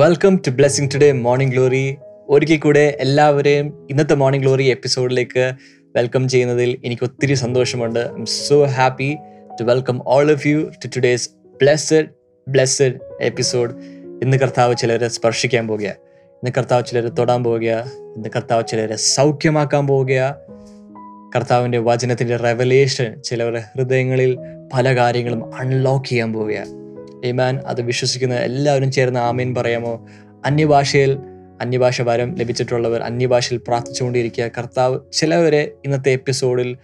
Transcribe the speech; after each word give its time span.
Welcome 0.00 0.36
to 0.46 0.50
Blessing 0.50 0.88
Today 0.94 1.12
morning 1.12 1.52
glory 1.52 1.96
ഒരിക്കൽ 2.28 2.58
കൂടെ 2.58 2.96
എല്ലാവരെയും 3.00 3.86
ഇന്നത്തെ 3.90 4.14
മോർണിംഗ് 4.14 4.44
ഗ്ലോറി 4.46 4.64
എപ്പിസോഡിലേക്ക് 4.64 5.52
വെൽക്കം 5.96 6.28
ചെയ്യുന്നതിൽ 6.28 6.78
എനിക്ക് 6.84 7.02
ഒത്തിരി 7.02 7.34
സന്തോഷമുണ്ട്. 7.34 7.98
I'm 8.18 8.26
so 8.26 8.64
happy 8.64 9.16
to 9.60 9.64
welcome 9.64 10.08
all 10.08 10.32
of 10.32 10.46
you 10.46 10.70
to 10.84 10.88
today's 10.96 11.30
blessed 11.30 12.06
blessed 12.48 12.98
episode 13.20 13.72
ഇന്ന് 14.22 14.36
കർത്താവ് 14.36 14.76
ചിലരെ 14.76 15.08
സ്പർശിക്കാൻ 15.08 15.68
പോകുക 15.68 15.86
ഇന്ന് 16.30 16.50
കർത്താവ് 16.58 16.84
ചിലരെ 16.84 17.08
തൊടാൻ 17.08 17.44
പോവുക 17.44 17.68
ഇന്ന് 18.16 18.28
കർത്താവ് 18.36 18.64
ചിലരെ 18.68 18.96
സൗഖ്യമാക്കാൻ 18.96 19.86
പോവുക 19.86 20.36
കർത്താവിന്റെ 21.36 21.78
വചനത്തിന്റെ 21.78 22.36
റെവലേഷൻ 22.36 23.22
ചിലവരുടെ 23.22 23.64
ഹൃദയങ്ങളിൽ 23.76 24.38
പല 24.74 24.96
കാര്യങ്ങളും 24.96 25.54
അൺലോക്ക് 25.54 26.06
ചെയ്യാൻ 26.06 26.32
പോവുക 26.32 26.79
ഏമാൻ 27.24 27.58
അത് 27.66 27.82
വിശ്വസിക്കുന്ന 27.82 28.34
എല്ലാവരും 28.34 28.92
ചേർന്ന് 28.92 29.20
ആമീൻ 29.20 29.54
പറയാമോ? 29.54 30.06
അന്യഭാഷയിൽ 30.46 31.18
അന്യഭാഷ 31.60 32.02
വരം 32.02 32.34
ലഭിച്ചിട്ടുള്ളവർ 32.34 33.00
അന്യഭാഷയിൽ 33.00 33.60
പ്രാർത്ഥിച്ചുകൊണ്ടിരിക്കുക. 33.68 34.50
കർത്താവ് 34.58 34.98
ചിലവരെ 35.12 35.72
ഇന്നത്തെ 35.84 36.10
എപ്പിസോഡിൽ 36.10 36.76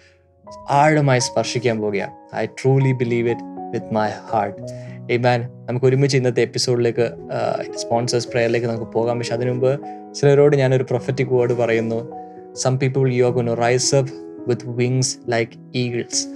ആഴമായി 0.71 1.19
സ്പർശിക്കാൻ 1.19 1.81
പോകുക 1.81 2.13
I 2.37 2.47
truly 2.47 2.93
believe 2.93 3.31
it 3.31 3.43
with 3.73 3.95
my 3.95 4.09
heart 4.33 4.63
amen 5.13 5.49
നമുക്ക് 5.67 5.87
ഒരുമിച്ച് 5.87 6.17
ഇന്നത്തെ 6.17 6.41
എപ്പിസോഡിലേക്ക് 6.41 7.11
സ്പോൺസേഴ്സ് 7.79 8.29
പ്രയറിലേക്ക് 8.29 8.67
നമുക്ക് 8.67 8.93
പോകാം. 8.93 9.19
പക്ഷെ 9.19 9.35
അതിനുമുമ്പ് 9.35 9.81
ചിലരോട് 10.15 10.57
ഞാനൊരു 10.57 10.83
പ്രൊഫറ്റിക് 10.83 11.29
വേർഡ് 11.29 11.53
പറയുന്നു. 11.53 12.13
Some 12.55 12.79
people 12.79 13.13
you 13.13 13.25
are 13.25 13.59
rise 13.59 13.95
up 13.95 14.13
with 14.49 14.63
wings 14.67 15.19
like 15.29 15.53
eagles 15.75 16.27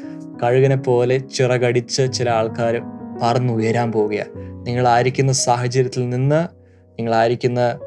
കഴുകനെ 0.42 0.76
പോലെ 0.76 1.18
ചിറകടിച്ച് 1.18 2.12
ചില 2.12 2.30
ആൾക്കാർ 2.30 2.82
പറന്നുയരാൻ 3.22 3.92
പോവുകയാണ് 3.92 4.66
നിങ്ങളായിരിക്കുന്ന 4.66 5.32
സാഹചര്യത്തിൽ 5.32 6.08
നിന്ന് 6.08 6.48
നിങ്ങളായിരിക്കുന്ന 6.90 7.78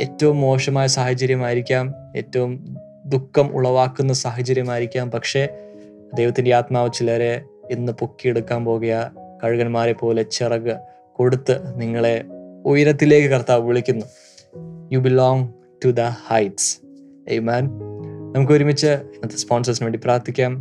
ഏറ്റവും 0.00 0.40
മോശമായ 0.40 0.86
സാഹചര്യമായിരിക്കാം 0.86 1.94
ഏറ്റവും 2.16 2.76
ദുഃഖം 3.06 3.46
ഉളവാക്കുന്ന 3.52 4.12
സാഹചര്യമായിരിക്കാം. 4.12 5.10
പക്ഷേ 5.10 5.48
ദൈവത്തിന്റെ 6.14 6.54
ആത്മാവ് 6.54 6.90
ചിലരെ 6.92 7.42
ഇന്ന് 7.70 7.92
പൊക്കിയെടുക്കാൻ 7.92 8.64
പോകുക 8.64 9.12
കഴുകന്മാരെ 9.44 9.92
പോലെ 9.92 10.22
ചിറക് 10.22 10.76
കൊടുത്ത് 11.12 11.80
നിങ്ങളെ 11.80 12.24
ഉയരത്തിലേക്ക് 12.64 13.28
കർത്താവ് 13.28 13.62
വിളിക്കുന്നു. 13.66 14.06
You 14.92 14.98
belong 14.98 15.48
to 15.84 15.88
the 15.88 16.00
heights 16.00 16.78
amen 17.28 17.64
നമുക്ക് 18.32 18.52
ഒരുമിച്ച് 18.52 18.86
ഇന്നത്തെ 18.86 19.36
സ്പോൺസേഴ്സിന് 19.36 19.84
വേണ്ടി 19.86 19.98
പ്രാർത്ഥിക്കാം. 20.04 20.52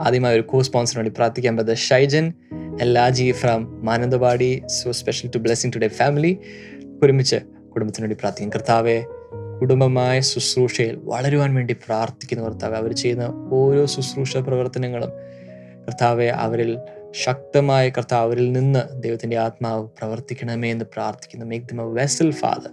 ആദ്യമായി 0.00 0.34
ഒരു 0.34 0.42
കോ 0.42 0.62
സ്പോൺസറിന് 0.62 0.98
വേണ്ടി 0.98 1.12
പ്രാർത്ഥിക്കാൻ 1.16 1.56
brother 1.56 1.76
Shaijan 1.76 2.32
എല്ലാജി 2.80 3.32
from 3.32 3.84
Mananthavady. 3.84 4.62
So 4.66 4.92
special 4.92 5.30
to 5.34 5.38
Blessing 5.38 5.72
Today 5.72 5.88
family 5.88 6.38
ഒരുമിച്ച് 7.02 7.36
കുടുംബത്തിന് 7.74 8.04
വേണ്ടി 8.04 8.16
പ്രാർത്ഥിക്കും. 8.20 8.50
കർത്താവെ 8.50 9.04
കുടുംബമായ 9.60 10.20
ശുശ്രൂഷയിൽ 10.20 10.98
വളരുവാൻ 11.02 11.54
വേണ്ടി 11.54 11.74
പ്രാർത്ഥിക്കുന്ന 11.74 12.44
കർത്താവ് 12.44 12.76
അവർ 12.76 12.92
ചെയ്യുന്ന 12.92 13.50
ഓരോ 13.52 13.86
ശുശ്രൂഷ 13.86 14.36
പ്രവർത്തനങ്ങളും 14.36 15.10
കർത്താവെ 15.86 16.26
അവരിൽ 16.26 16.78
ശക്തമായ 17.24 17.88
കർത്താവ് 17.88 18.22
അവരിൽ 18.22 18.52
നിന്ന് 18.52 19.02
ദൈവത്തിന്റെ 19.02 19.36
ആത്മാവ് 19.36 19.88
പ്രവർത്തിക്കണമേ 19.98 20.70
എന്ന് 20.70 20.84
പ്രാർത്ഥിക്കുന്നു. 20.84 21.46
Make 21.46 21.66
Dima 21.66 21.82
vessel 21.82 22.30
father 22.30 22.70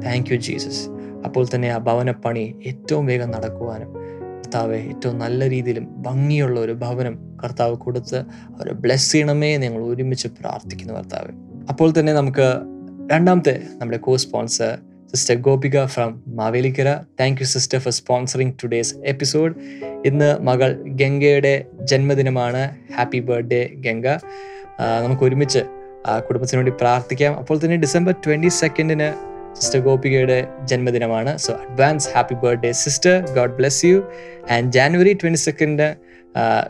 thank 0.00 0.30
you 0.30 0.36
Jesus 0.36 0.88
അപ്പോൾ 1.24 1.46
തന്നെ 1.54 1.68
ആ 1.68 1.78
ഭവനപ്പണി 1.78 2.56
ഏറ്റവും 2.66 3.06
വേഗം 3.06 3.30
നടക്കുവാനും 3.30 3.94
കർത്താവെ 4.48 4.76
ഏറ്റവും 4.90 5.16
നല്ല 5.22 5.40
രീതിയിലും 5.52 5.86
ഭംഗിയുള്ള 6.04 6.58
ഒരു 6.60 6.74
ഭവനം 6.82 7.14
കർത്താവ് 7.42 7.74
കൊടുത്ത് 7.76 8.18
അവരെ 8.54 8.72
ബ്ലെസ് 8.84 9.08
ചെയ്യണമേ 9.12 9.50
ഞങ്ങൾ 9.64 9.80
ഒരുമിച്ച് 9.88 10.28
പ്രാർത്ഥിക്കുന്നു 10.38 10.94
കർത്താവ്. 10.94 11.32
അപ്പോൾ 11.70 11.88
തന്നെ 11.96 12.12
നമുക്ക് 12.18 12.46
രണ്ടാമത്തെ 13.12 13.54
നമ്മുടെ 13.80 13.98
co 14.06 14.12
sponsor 14.24 14.70
sister 15.14 15.36
Gopika 15.48 15.84
from 15.94 16.10
Mavelikkara. 16.38 16.88
Thank 17.20 17.42
you 17.42 17.48
sister 17.54 17.78
for 17.84 17.92
sponsoring 17.92 18.54
today's 18.62 18.94
episode 19.12 19.54
ഇന്ന് 20.08 20.30
മകൾ 20.48 20.72
ഗംഗയുടെ 21.02 21.54
ജന്മദിനമാണ്. 21.92 22.64
Happy 22.96 23.20
birthday 23.30 23.62
Ganga. 23.86 24.06
നമുക്ക് 25.04 25.24
ഒരുമിച്ച് 25.28 25.62
കുടുംബത്തിന് 26.28 26.58
വേണ്ടി 26.60 26.74
പ്രാർത്ഥിക്കാം. 26.80 27.34
അപ്പോൾ 27.42 27.58
തന്നെ 27.64 27.78
ഡിസംബർ 27.86 28.14
ട്വന്റി 28.26 28.52
സെക്കൻഡിന് 28.62 29.10
സിസ്റ്റർ 29.60 29.80
ഗോപികയുടെ 29.80 30.38
ജന്മദിനമാണ്. 30.64 31.32
So 31.38 31.52
advance 31.54 32.08
happy 32.14 32.36
birthday 32.44 32.72
sister 32.84 33.14
God 33.36 33.56
bless 33.60 33.82
you 33.86 33.98
and 34.50 34.72
January 34.72 35.12
twenty 35.22 35.40
second 35.48 35.88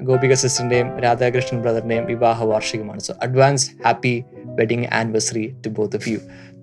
Gopika 0.02 0.34
സിസ്റ്ററിന്റെയും 0.34 0.88
Radhakrishnan 1.04 1.58
ബ്രദറിന്റെയും 1.62 2.04
വിവാഹ 2.04 2.44
വാർഷികമാണ്. 2.44 3.00
So 3.00 3.14
advance 3.22 3.70
happy 3.86 4.14
wedding 4.58 4.86
anniversary 5.00 5.46
to 5.66 5.68
both 5.68 5.96
of 5.96 6.08
you 6.08 6.18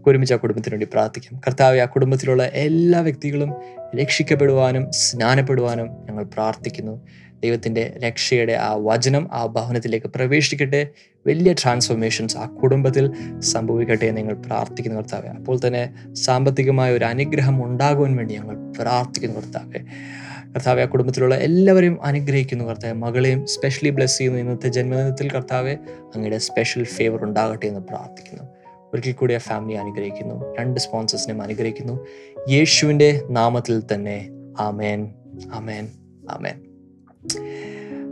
ഒരുമിച്ച് 0.08 0.34
ആ 0.34 0.38
കുടുംബത്തിന് 0.38 0.74
വേണ്ടി 0.74 0.88
പ്രാർത്ഥിക്കാം. 0.94 1.42
കർത്താവ് 1.48 1.78
ആ 1.80 1.86
കുടുംബത്തിലുള്ള 1.86 2.44
എല്ലാ 2.64 3.00
വ്യക്തികളും 3.00 3.52
രക്ഷിക്കപ്പെടുവാനും 4.00 4.84
സ്നാനപ്പെടുവാനും 4.92 5.88
ഞങ്ങൾ 6.08 6.24
പ്രാർത്ഥിക്കുന്നു. 6.24 6.96
ദൈവത്തിന്റെ 7.44 7.98
രക്ഷയുടെ 8.04 8.54
ആ 8.54 8.74
വചനം 8.74 9.30
ആ 9.32 9.46
ഭവനത്തിലേക്ക് 9.46 10.08
പ്രവേശിക്കട്ടെ. 10.08 10.88
വലിയ 11.28 11.54
ട്രാൻസ്ഫോർമേഷൻസ് 11.54 12.38
ആ 12.38 12.46
കുടുംബത്തിൽ 12.46 13.12
സംഭവിക്കട്ടെ 13.40 14.12
നിങ്ങൾ 14.12 14.34
പ്രാർത്ഥിക്കുന്ന 14.34 14.98
കർത്താവെ. 14.98 15.28
അപ്പോൾ 15.28 15.60
തന്നെ 15.68 15.94
സാമ്പത്തികമായ 16.14 16.94
ഒരു 16.94 17.06
അനുഗ്രഹം 17.06 17.66
ഉണ്ടാകുവാൻ 17.66 18.16
വേണ്ടി 18.16 18.36
ഞങ്ങൾ 18.36 18.74
പ്രാർത്ഥിക്കുന്ന 18.82 19.40
കർത്താവെ. 19.40 19.80
കർത്താവെ 20.54 20.82
ആ 20.82 20.86
കുടുംബത്തിലുള്ള 20.86 21.36
എല്ലാവരെയും 21.36 22.04
അനുഗ്രഹിക്കുന്നു 22.04 22.66
കർത്താവ്. 22.66 22.94
മകളെയും 22.94 23.46
സ്പെഷ്യലി 23.46 23.92
ബ്ലെസ് 23.92 24.18
ചെയ്യുന്നു 24.18 24.40
ഇന്നത്തെ 24.40 24.68
ജന്മദിനത്തിൽ 24.68 25.30
കർത്താവെ. 25.30 25.74
അങ്ങയുടെ 26.16 26.38
സ്പെഷ്യൽ 26.38 26.84
ഫേവർ 26.84 27.24
ഉണ്ടാകട്ടെ 27.24 27.66
എന്ന് 27.66 27.80
പ്രാർത്ഥിക്കുന്നു. 27.80 28.44
ഒരിക്കൽ 28.94 29.12
കൂടി 29.12 29.34
ആ 29.34 29.38
ഫാമിലി 29.38 29.78
അനുഗ്രഹിക്കുന്നു. 29.78 30.56
രണ്ട് 30.60 30.80
സ്പോൺസേഴ്സിനെയും 30.80 31.42
അനുഗ്രഹിക്കുന്നു. 31.42 32.08
യേശുവിന്റെ 32.50 33.22
നാമത്തിൽ 33.30 33.84
തന്നെ. 33.94 34.30
ആമേൻ. 34.60 35.14
ആമേൻ. 35.54 35.88
ആമേൻ. 36.30 36.65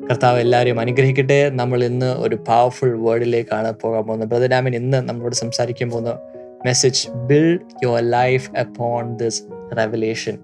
കർത്താവ് 0.09 0.39
എല്ലാവരെയും 0.39 0.79
അനുഗ്രഹിക്കട്ടെ. 0.79 1.49
നമ്മൾ 1.49 1.83
ഇന്ന് 1.83 2.05
ഒരു 2.05 2.35
പവർഫുൾ 2.35 2.99
വേർഡിലേക്കാണ് 2.99 3.73
പോകാൻ 3.81 4.03
പോകുന്നത്. 4.03 4.29
ബ്രദർ 4.29 4.75
ഇന്ന് 4.75 5.09
നമ്മളോട് 5.09 5.35
സംസാരിക്കാൻ 5.35 5.89
പോകുന്ന 5.89 6.17
message 6.65 7.09
build 7.09 7.59
your 7.83 8.11
life 8.11 8.51
upon 8.57 9.17
this 9.17 9.43
revelation 9.77 10.37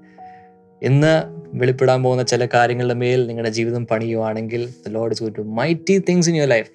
ഇന്ന് 0.84 1.40
വെളിപ്പെടാൻ 1.54 2.04
പോകുന്ന 2.04 2.24
ചില 2.24 2.48
കാര്യങ്ങളുടെ 2.54 2.94
മേൽ 2.94 3.28
നിങ്ങളുടെ 3.28 3.50
ജീവിതം 3.50 3.88
പണിയുവാണെങ്കിൽ 3.88 4.70
Lord 4.88 5.38
to 5.38 5.42
mighty 5.42 5.98
things 6.10 6.30
in 6.30 6.36
your 6.36 6.50
life 6.50 6.72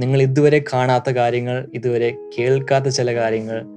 നിങ്ങൾ 0.00 0.22
ഇതുവരെ 0.22 0.64
കാണാത്ത 0.72 1.10
കാര്യങ്ങൾ 1.10 1.68
ഇതുവരെ 1.74 2.14
കേൾക്കാത്ത 2.38 2.84
ചില 2.84 3.14
കാര്യങ്ങൾ 3.14 3.75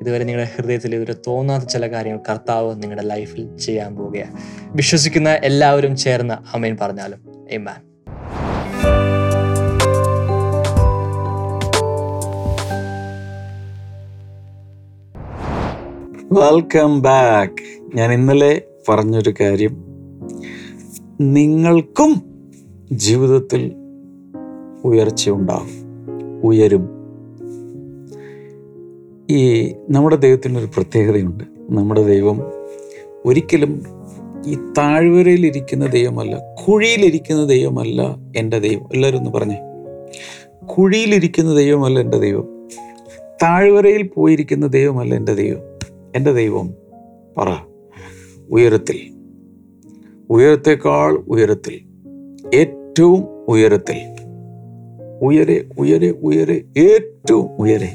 ഇതുവരെ 0.00 0.24
നിങ്ങളുടെ 0.24 0.50
ഹൃദയത്തിൽ 0.56 0.94
ഇതുവരെ 0.94 1.14
തോന്നാത്ത 1.26 1.64
ചില 1.64 1.90
കാര്യങ്ങൾ 1.90 2.20
കർത്താവ് 2.30 2.82
നിങ്ങളുടെ 2.82 3.02
ലൈഫിൽ 3.02 3.56
ചെയ്യാൻ 3.56 3.96
പോവുകയാണ്. 3.96 4.32
വിശ്വസിക്കുന്ന 4.76 5.28
എല്ലാവരും 5.28 5.96
ചേർന്ന് 5.96 6.34
അമേൻ 6.56 6.76
പറഞ്ഞാലും. 6.80 7.18
Amen. 7.56 7.80
വെൽക്കം 16.32 17.02
ബാക്ക് 17.02 17.82
ഞാൻ 17.94 18.12
ഇന്നലെ 18.12 18.62
പറഞ്ഞൊരു 18.88 19.34
കാര്യം. 19.40 19.84
നിങ്ങൾക്കും 21.20 22.22
ജീവിതത്തിൽ 22.92 23.72
ഉയർച്ചയുണ്ടാവും. 24.84 25.68
ഉയരും. 26.44 26.99
ഈ 29.30 29.74
നമ്മുടെ 29.90 30.16
ദൈവത്തിനൊരു 30.16 30.66
പ്രത്യേകതയുണ്ട്. 30.66 31.44
നമ്മുടെ 31.70 32.02
ദൈവം 32.02 32.40
ഒരിക്കലും 33.24 33.82
ഈ 34.46 34.54
താഴ്വരയിലിരിക്കുന്ന 34.78 35.86
ദൈവമല്ല 35.86 36.54
കുഴിയിലിരിക്കുന്ന 36.68 37.44
ദൈവമല്ല 37.44 38.16
എന്റെ 38.36 38.58
ദൈവം. 38.58 38.88
എല്ലാവരും 38.94 39.18
ഒന്ന് 39.18 39.30
പറഞ്ഞേ. 39.30 39.56
കുഴിയിലിരിക്കുന്ന 40.66 41.54
ദൈവമല്ല 41.54 42.00
എന്റെ 42.00 42.18
ദൈവം. 42.18 42.68
താഴ്വരയിൽ 43.42 44.06
പോയിരിക്കുന്ന 44.06 44.66
ദൈവമല്ല 44.66 45.14
എന്റെ 45.14 45.34
ദൈവം. 45.34 45.78
എന്റെ 46.16 46.32
ദൈവം 46.32 46.74
പറ. 47.38 47.48
ഉയരത്തിൽ. 48.50 49.00
ഉയരത്തേക്കാൾ 50.30 51.12
ഉയരത്തിൽ. 51.28 51.80
ഏറ്റവും 52.54 53.24
ഉയരത്തിൽ. 53.48 54.16
ഉയരെ 55.22 55.64
ഉയരെ 55.78 56.10
ഉയരെ 56.10 56.62
ഏറ്റവും 56.78 57.48
ഉയരെ. 57.58 57.94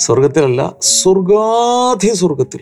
സ്വർഗത്തിലല്ല 0.00 0.76
സ്വർഗാധി 0.80 2.14
സ്വർഗത്തിൽ 2.14 2.60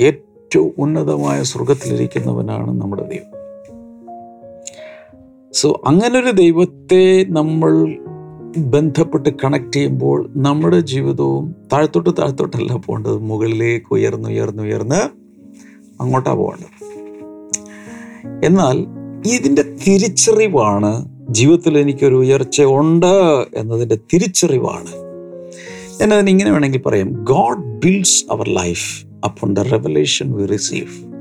ഏറ്റവും 0.00 0.72
ഉന്നതമായ 0.78 1.42
സ്വർഗത്തിലിരിക്കുന്നവനാണ് 1.42 2.82
നമ്മുടെ 2.82 3.02
ദൈവം. 3.02 3.30
സോ 5.52 5.82
അങ്ങനൊരു 5.86 6.30
ദൈവത്തെ 6.30 7.26
നമ്മൾ 7.28 7.96
ബന്ധപ്പെട്ട് 8.58 9.28
കണക്ട് 9.44 9.72
ചെയ്യുമ്പോൾ 9.72 10.30
നമ്മുടെ 10.36 10.80
ജീവിതവും 10.80 11.54
താഴ്ത്തോട്ട് 11.72 12.10
താഴ്ത്തോട്ടല്ല 12.18 12.74
പോകേണ്ടത്. 12.74 13.18
മുകളിലേക്ക് 13.18 13.92
ഉയർന്ന് 13.92 14.28
ഉയർന്ന് 14.28 14.62
ഉയർന്ന് 14.62 15.00
അങ്ങോട്ടാ 16.02 16.34
പോകേണ്ടത്. 16.34 16.84
എന്നാൽ 18.46 18.86
ഇതിന്റെ 19.28 19.62
തിരിച്ചറിവാണ് 19.62 21.08
ജീവിതത്തിൽ 21.30 21.78
എനിക്കൊരു 21.78 22.14
ഉയർച്ച 22.14 22.62
ഉണ്ട് 22.62 23.44
എന്നതിന്റെ 23.54 23.98
തിരിച്ചറിവാണ് 24.12 25.03
ഞാൻ 26.00 26.14
അതിന് 26.14 26.30
ഇങ്ങനെ 26.30 26.50
വേണമെങ്കിൽ 26.50 26.82
പറയാം 26.86 27.24
God 27.24 27.58
builds 27.58 28.24
our 28.30 28.48
life 28.48 29.06
upon 29.24 29.52
the 29.52 29.60
revelation 29.60 30.32
we 30.32 30.46
receive 30.46 31.14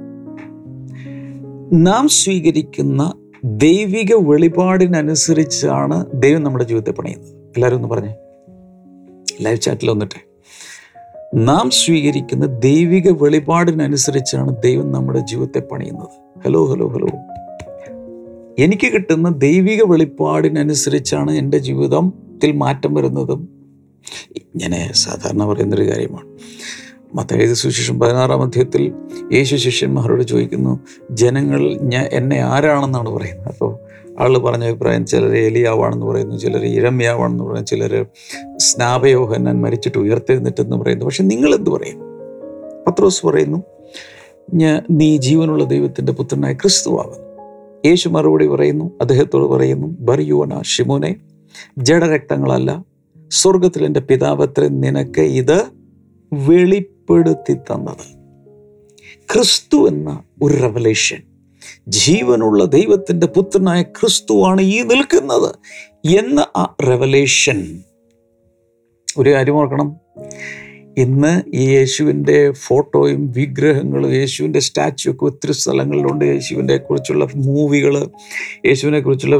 നാം 1.88 2.08
സ്വീകരിക്കുന്ന 2.08 3.14
ദൈവിക 3.44 4.14
വെളിപാടിനനുസരിച്ചാണ് 4.14 6.06
ദൈവം 6.14 6.44
നമ്മുടെ 6.44 6.66
ജീവിതത്തെ 6.66 6.92
പണിയുന്നത്. 6.92 7.30
എല്ലാവരും 7.30 7.76
ഒന്ന് 7.76 7.88
പറഞ്ഞേ. 7.88 8.14
ലൈവ് 9.42 9.62
ചാറ്റിൽ 9.62 9.90
വന്നിട്ടെ. 9.90 10.26
നാം 11.36 11.70
സ്വീകരിക്കുന്ന 11.70 12.46
ദൈവിക 12.46 13.24
വെളിപാടിനനുസരിച്ചാണ് 13.24 14.56
ദൈവം 14.64 14.92
നമ്മുടെ 14.92 15.20
ജീവിതത്തെ 15.20 15.60
പണിയുന്നത്. 15.60 16.40
ഹലോ 16.46 16.66
ഹലോ 16.66 16.88
ഹലോ 16.88 17.08
എനിക്ക് 18.60 18.94
കിട്ടുന്ന 18.94 19.30
ദൈവിക 19.30 19.84
വെളിപ്പാടിനനുസരിച്ചാണ് 19.84 21.32
എന്റെ 21.32 21.58
ജീവിതത്തിൽ 21.58 22.52
മാറ്റം 22.52 22.94
വരുന്നതും 22.94 23.63
ഇങ്ങനെ 24.36 24.92
സാധാരണ 24.94 25.46
പറയുന്നൊരു 25.46 25.84
കാര്യമാണ്. 25.84 26.28
മത്തഴുതി 27.16 27.54
സുശേഷം 27.54 28.00
പതിനാറാം 28.00 28.42
അധ്യായത്തിൽ 28.42 28.94
യേശു 29.34 29.56
ശിഷ്യന്മാരോട് 29.56 30.24
ചോദിക്കുന്നു 30.24 30.80
ജനങ്ങൾ 31.12 31.78
ഞാൻ 31.82 32.06
എന്നെ 32.06 32.40
ആരാണെന്നാണ് 32.40 33.10
പറയുന്നത്? 33.10 33.48
അപ്പോൾ 33.48 33.80
ആൾ 34.20 34.38
പറഞ്ഞ 34.38 34.64
അഭിപ്രായം 34.64 35.06
ചിലർ 35.06 35.36
എലിയാവാണെന്ന് 35.36 36.06
പറയുന്നു 36.06 36.36
ചിലർ 36.36 36.66
ഇരമ്യാവാണെന്ന് 36.66 37.44
പറയുന്നു 37.44 37.66
ചിലർ 37.66 38.06
സ്നാപയോഹന്നാൻ 38.58 39.62
മരിച്ചിട്ട് 39.62 39.98
ഉയർത്തെഴുന്നിട്ടെന്ന് 39.98 40.78
പറയുന്നു. 40.78 41.06
പക്ഷെ 41.06 41.24
നിങ്ങളെന്ത് 41.24 41.70
പറയും? 41.70 42.00
പത്രോസ് 42.88 43.26
പറയുന്നു 43.26 43.64
ഞാൻ 44.54 44.82
നീ 44.92 45.18
ജീവനുള്ള 45.18 45.64
ദൈവത്തിന്റെ 45.64 46.14
പുത്രനായ 46.14 46.54
ക്രിസ്തുവാകുന്നു. 46.54 47.24
യേശു 47.86 48.10
മറുപടി 48.10 48.48
പറയുന്നു 48.48 48.92
അദ്ദേഹത്തോട് 49.02 49.44
പറയുന്നു 49.44 49.88
ബറിയുവന 50.00 50.62
ഷിമോനെ 50.62 51.16
ജഡരക്തങ്ങളല്ല 51.78 52.93
സ്വർഗത്തിൽ 53.34 53.86
എന്റെ 53.86 54.00
പിതാവത്രെ 54.00 54.68
നിനക്ക് 54.68 55.22
ഇത് 55.22 55.58
വെളിപ്പെടുത്തി 56.32 57.54
തന്നത് 57.54 58.06
ക്രിസ്തു 59.34 59.88
എന്ന 59.88 60.10
ഒരു 60.44 60.56
റെവലേഷൻ 60.62 61.22
ജീവനുള്ള 61.88 62.66
ദൈവത്തിന്റെ 62.66 63.28
പുത്രനായ 63.28 63.82
ക്രിസ്തുവാണ് 63.82 64.62
ഈ 64.62 64.82
നിൽക്കുന്നത് 64.82 65.52
എന്ന 66.18 66.48
ആ 66.56 66.76
റെവലേഷൻ 66.82 67.60
ഒരു 69.18 69.34
കാര്യം 69.34 69.56
ഓർക്കണം. 69.56 69.90
ഇന്ന് 70.98 71.42
ഈ 71.54 71.70
യേശുവിന്റെ 71.70 72.52
ഫോട്ടോയും 72.52 73.32
വിഗ്രഹങ്ങളും 73.32 74.14
യേശുവിന്റെ 74.14 74.60
സ്റ്റാച്ചു 74.60 75.10
ഒക്കെ 75.10 75.26
ഒത്തിരി 75.26 75.52
സ്ഥലങ്ങളിലുണ്ട്. 75.52 76.26
യേശുവിനെ 76.26 76.78
കുറിച്ചുള്ള 76.78 77.28
മൂവികൾ 77.36 78.08
യേശുവിനെ 78.66 79.00
കുറിച്ചുള്ള 79.00 79.38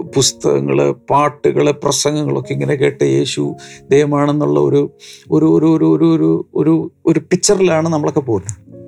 പുസ്തകങ്ങൾ 0.00 0.92
പാട്ടുകൾ 0.92 1.70
പ്രസംഗങ്ങളൊക്കെ 1.70 2.52
ഇങ്ങനെ 2.52 2.74
കേട്ട് 2.74 3.04
യേശു 3.04 3.54
ദൈവമാണെന്നുള്ള 3.90 4.60
ഒരു 4.60 4.90
ഒരു 5.30 5.44
ഒരു 5.44 5.66
ഒരു 5.66 5.84
ഒരു 5.84 6.04
ഒരു 6.04 6.46
ഒരു 6.54 6.92
ഒരു 7.06 7.20
പിക്ചറിലാണ് 7.20 7.88
നമ്മളൊക്കെ 7.88 8.20
പോകുന്നത്. 8.20 8.80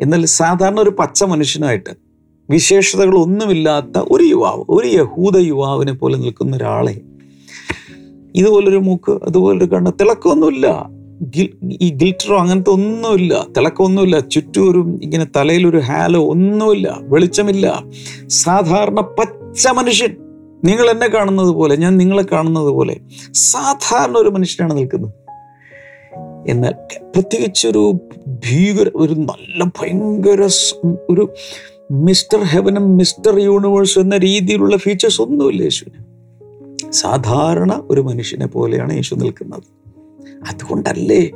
എന്നാൽ 0.00 0.24
സാധാരണ 0.24 0.80
ഒരു 0.80 0.90
പച്ച 0.90 1.24
മനുഷ്യനായിട്ട് 1.24 1.90
വിശേഷതകളൊന്നുമില്ലാത്ത 2.50 4.04
ഒരു 4.10 4.24
യുവാവ് 4.24 4.64
ഒരു 4.68 4.88
യഹൂദ 4.88 5.36
യുവാവിനെ 5.36 5.92
പോലെ 5.92 6.18
നിൽക്കുന്ന 6.18 6.56
ഒരാളെ 6.56 7.00
ഇതുപോലൊരു 8.34 8.76
മൂക്ക് 8.76 9.12
അതുപോലൊരു 9.12 9.64
കണ്ണ് 9.64 9.92
തിളക്കമൊന്നുമില്ല. 10.00 10.88
ഈ 11.64 11.90
ഗിൽറ്ററോ 11.90 12.38
അങ്ങനത്തെ 12.38 12.70
ഒന്നുമില്ല. 12.70 13.46
തിളക്കമൊന്നുമില്ല. 13.56 14.20
ചുറ്റും 14.20 14.70
ഒരു 14.70 14.98
ഇങ്ങനെ 15.02 15.26
തലയിലൊരു 15.36 15.78
ഹാലോ 15.78 16.30
ഒന്നുമില്ല. 16.30 16.98
വെളിച്ചമില്ല. 17.02 17.84
സാധാരണ 18.26 19.00
പച്ച 19.00 19.68
മനുഷ്യൻ. 19.68 20.16
നിങ്ങൾ 20.64 20.90
എന്നെ 20.90 21.08
കാണുന്നത് 21.08 21.48
പോലെ 21.48 21.76
ഞാൻ 21.76 21.96
നിങ്ങളെ 21.96 22.24
കാണുന്നത് 22.32 22.68
പോലെ 22.68 23.00
സാധാരണ 23.32 24.18
ഒരു 24.18 24.28
മനുഷ്യനാണ് 24.28 24.76
നിൽക്കുന്നത്. 24.76 25.10
എന്നാൽ 26.48 26.74
പ്രത്യേകിച്ചൊരു 27.14 27.92
ഭീകര 28.26 28.90
ഒരു 28.94 29.12
നല്ല 29.12 29.64
ഭയങ്കര 29.64 30.48
ഒരു 31.10 31.34
മിസ്റ്റർ 31.90 32.42
ഹെവനും 32.42 32.96
മിസ്റ്റർ 32.96 33.38
യൂണിവേഴ്സും 33.38 34.00
എന്ന 34.00 34.16
രീതിയിലുള്ള 34.16 34.76
ഫീച്ചേഴ്സ് 34.76 35.22
ഒന്നുമില്ല 35.22 35.62
യേശുവിന്. 35.62 36.04
സാധാരണ 36.92 37.82
ഒരു 37.90 38.00
മനുഷ്യനെ 38.00 38.46
പോലെയാണ് 38.46 38.94
യേശു 38.94 39.14
നിൽക്കുന്നത്. 39.14 39.81
അതുകൊണ്ടല്ലേ 40.48 41.30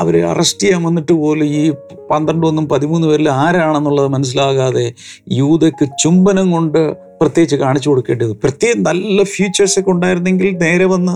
അവരെ 0.00 0.24
അറസ്റ്റ് 0.24 0.62
ചെയ്യാൻ 0.62 0.82
വന്നിട്ട് 0.82 1.12
പോലും 1.12 1.44
ഈ 1.44 1.70
പന്ത്രണ്ടൊന്നും 2.10 2.68
പതിമൂന്ന് 2.68 3.08
പേരിൽ 3.08 3.28
ആരാണെന്നുള്ളത് 3.30 4.08
മനസ്സിലാകാതെ 4.08 4.92
യൂതയ്ക്ക് 5.32 5.88
ചുംബനം 6.02 6.50
കൊണ്ട് 6.50 6.96
പ്രത്യേകിച്ച് 7.20 7.56
കാണിച്ചു 7.56 7.88
കൊടുക്കേണ്ടത്. 7.88 8.32
പ്രത്യേകം 8.32 8.82
നല്ല 8.82 9.24
ഫ്യൂച്ചേഴ്സൊക്കെ 9.24 9.90
ഉണ്ടായിരുന്നെങ്കിൽ 9.90 10.56
നേരെ 10.56 10.84
വന്ന് 10.84 11.14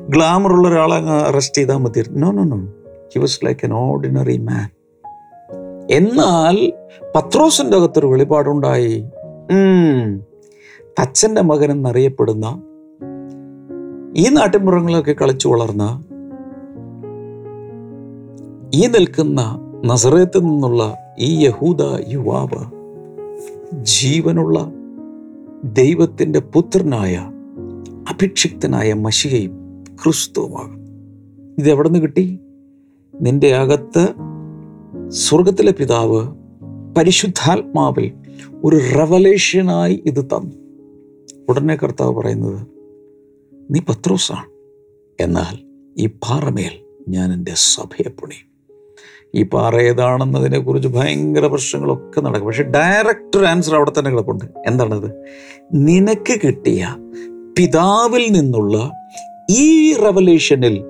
ഗ്ലാമർ 0.00 0.52
ഉള്ള 0.52 0.68
ഒരാളെ 0.68 0.96
അറസ്റ്റ് 0.96 1.58
ചെയ്താൽ 1.58 1.76
മതി 1.76 2.04
no 2.10 2.30
no 2.30 2.44
no 2.44 2.56
he 3.14 3.18
was 3.18 3.44
like 3.44 3.66
an 3.66 3.72
ordinary 3.72 4.36
man 4.36 4.68
എന്നാൽ 5.90 6.72
പത്രോസിന്റെ 7.16 7.76
അകത്തൊരു 7.76 8.06
വെളിപാടുണ്ടായി. 8.06 9.04
തച്ചന്റെ 11.00 11.40
മകൻ 11.40 11.70
എന്നറിയപ്പെടുന്ന 11.70 12.62
ഈ 14.16 14.28
നാട്ടിൻപുറങ്ങളൊക്കെ 14.28 15.12
കളിച്ചു 15.12 15.48
വളർന്ന 15.48 16.04
ഈ 18.74 18.86
നിൽക്കുന്ന 18.86 19.58
നസറേത്തിൽ 19.84 20.38
നിന്നുള്ള 20.38 20.96
ഈ 21.18 21.44
യഹൂദ 21.44 21.82
യുവാവ് 22.08 22.64
ജീവനുള്ള 23.82 24.72
ദൈവത്തിന്റെ 25.64 26.40
പുത്രനായ 26.40 27.30
അഭിക്ഷിക്തനായ 28.08 28.92
മഷികയും 28.92 29.84
ക്രിസ്തുവുമാകും. 30.02 30.78
ഇത് 31.58 31.70
എവിടെ 31.70 31.88
നിന്ന് 31.88 32.02
കിട്ടി? 32.02 32.40
നിന്റെ 33.20 33.54
അകത്ത് 33.54 34.14
സ്വർഗത്തിലെ 35.08 35.72
പിതാവ് 35.72 36.26
പരിശുദ്ധാത്മാവിൽ 36.96 38.12
ഒരു 38.64 38.76
റവലേഷനായി 38.76 40.02
ഇത് 40.06 40.24
തന്നു. 40.24 40.56
ഉടനെ 41.48 41.76
കർത്താവ് 41.76 42.14
പറയുന്നത് 42.14 42.66
നീ 43.70 43.80
പത്രോസാണ്. 43.88 44.46
എന്നാൽ 45.22 45.58
ഈ 45.98 46.06
പാറമേൽ 46.06 47.04
ഞാൻ 47.08 47.32
എന്റെ 47.32 47.52
സഭയെ 47.54 48.08
പണിയും. 48.08 48.49
ഈ 49.34 49.42
പാറ 49.42 49.76
ഏതാണെന്നതിനെ 49.76 50.58
കുറിച്ച് 50.58 50.88
ഭയങ്കര 50.88 51.46
പ്രശ്നങ്ങളൊക്കെ 51.46 52.20
നടക്കും. 52.20 52.46
പക്ഷെ 52.46 52.62
ഡയറക്റ്റ് 52.62 53.38
ഒരു 53.38 53.46
ആൻസർ 53.46 53.74
അവിടെ 53.74 53.92
തന്നെ 53.98 54.10
കിടപ്പുണ്ട്. 54.10 54.44
എന്താണത് 54.66 55.22
നിനക്ക് 55.74 56.40
കിട്ടിയ 56.44 56.96
പിതാവിൽ 57.58 58.32
നിന്നുള്ള 58.32 58.92
ഈ 59.50 59.94
റവലേഷനിൽ 59.94 60.84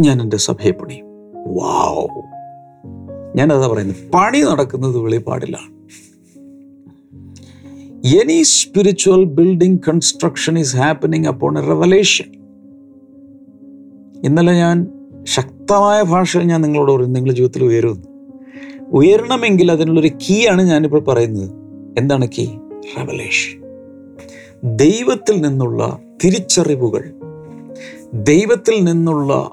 ഞാൻ 0.00 0.22
എന്റെ 0.22 0.36
സഭയെ 0.36 0.70
പണിയും 0.70 1.06
വാവ് 1.46 2.22
ഞാനതാ 3.36 3.66
പറയുന്നത്. 3.66 3.96
പണി 4.14 4.40
നടക്കുന്നത് 4.40 4.98
വെളിപാടിലാണ് 4.98 5.74
any 8.20 8.42
spiritual 8.42 9.24
building 9.24 9.80
construction 9.88 10.58
is 10.58 10.76
happening 10.76 11.26
upon 11.26 11.58
a 11.58 11.60
revelation 11.60 12.24
ഇന്നലെ 14.24 14.52
ഞാൻ 14.54 14.93
ശക്തമായ 15.26 16.02
ഭാഷയിൽ 16.02 16.42
ഞാൻ 16.42 16.60
നിങ്ങളോട് 16.60 16.92
പറയും 16.92 17.12
നിങ്ങളുടെ 17.12 17.36
ജീവിതത്തിൽ 17.36 17.64
ഉയരും 17.64 18.04
ഉയരണമെങ്കിൽ 18.92 19.72
അതിനുള്ളൊരു 19.72 20.08
കീ 20.08 20.48
ആണ് 20.48 20.62
ഞാനിപ്പോൾ 20.62 21.00
പറയുന്നത്. 21.00 21.50
എന്താണ് 21.98 22.28
കീ 22.38 22.46
റവലേഷൻ 22.98 23.60
ദൈവത്തിൽ 24.64 25.40
നിന്നുള്ള 25.40 25.98
തിരിച്ചറിവുകൾ 26.24 27.12
ദൈവത്തിൽ 28.14 28.84
നിന്നുള്ള 28.84 29.50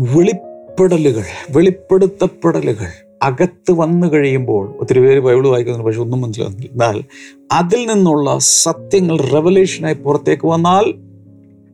വെളിപ്പെടലുകൾ 0.00 1.24
വെളിപ്പെടുത്തപ്പെടലുകൾ 1.50 2.86
അകത്ത് 3.22 3.72
വന്നു 3.72 4.06
കഴിയുമ്പോൾ 4.06 4.76
ഒത്തിരി 4.80 5.00
പേര് 5.00 5.20
ബൈബിൾ 5.20 5.48
വായിക്കുന്നുണ്ട് 5.48 5.86
പക്ഷെ 5.86 6.00
ഒന്നും 6.00 6.20
മനസ്സിലാകുന്നില്ല. 6.20 6.72
എന്നാൽ 6.72 7.04
അതിൽ 7.52 7.86
നിന്നുള്ള 7.86 8.38
സത്യങ്ങൾ 8.38 9.20
റെവലേഷനായി 9.20 9.94
പുറത്തേക്ക് 9.94 10.46
വന്നാൽ 10.46 10.94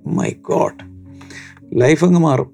മൈ 0.06 0.30
ഗോഡ് 0.30 0.86
ലൈഫ് 1.75 2.04
അങ്ങ് 2.04 2.20
മാറും. 2.20 2.50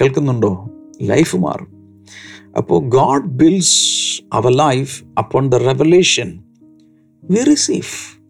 കേൾക്കുന്നുണ്ടോ? 0.00 0.70
ലൈഫ് 1.02 1.36
മാറും. 1.36 1.80
അപ്പോൾ 2.56 2.88
God 2.88 3.26
builds 3.26 4.22
our 4.32 4.56
life 4.56 5.04
upon 5.18 5.48
the 5.48 5.54
revelation 5.54 6.42
we 7.24 7.44
receive 7.44 8.20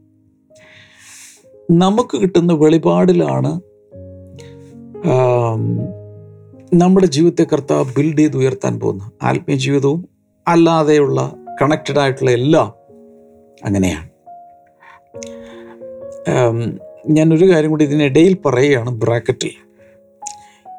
നമുക്ക് 1.70 2.20
കിട്ടുന്ന 2.20 2.52
വെളിപാടിലാണ് 2.52 3.60
നമ്മുടെ 6.74 7.06
ജീവിതത്തെ 7.06 7.46
കർത്താവ് 7.52 7.84
ബിൽഡ് 7.96 8.18
ചെയ്ത് 8.18 8.36
ഉയർത്താൻ 8.36 8.80
പോകുന്നത്. 8.80 9.12
ആത്മീയ 9.22 9.56
ജീവിതവും 9.56 10.08
അല്ലാതെയുള്ള 10.48 11.34
കണക്റ്റഡ് 11.62 11.98
ആയിട്ടുള്ള 11.98 12.30
എല്ലാം 12.30 12.74
അങ്ങനെയാണ്. 13.64 14.10
ഞാനൊരു 17.08 17.52
കാര്യം 17.52 17.70
കൂടി 17.70 17.84
ഇതിനിടയിൽ 17.84 18.36
പറയുകയാണ് 18.46 18.90
ബ്രാക്കറ്റിൽ. 18.90 19.50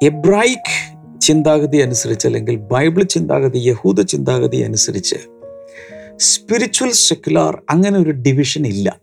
എബ്രായിക് 0.02 1.20
ചിന്താഗതി 1.20 1.76
അനുസരിച്ച് 1.76 2.26
അല്ലെങ്കിൽ 2.26 2.56
ബൈബിൾ 2.56 3.02
ചിന്താഗതി 3.02 3.58
യഹൂദ 3.58 4.00
ചിന്താഗതി 4.00 4.56
അനുസരിച്ച് 4.56 5.16
സ്പിരിച്വൽ 6.16 6.90
സെക്യുലാർ 6.90 7.62
അങ്ങനെ 7.70 7.98
ഒരു 7.98 8.10
ഡിവിഷൻ 8.10 8.66
ഇല്ല. 8.66 9.00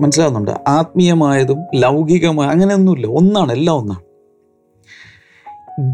മനസ്സിലാവുന്നുണ്ട്? 0.00 0.50
ആത്മീയമായതും 0.68 1.58
ലൗകികമായ 1.74 2.48
അങ്ങനെയൊന്നുമില്ല. 2.48 3.06
ഒന്നാണ് 3.06 3.52
എല്ലാം 3.52 3.76
ഒന്നാണ്. 3.76 4.00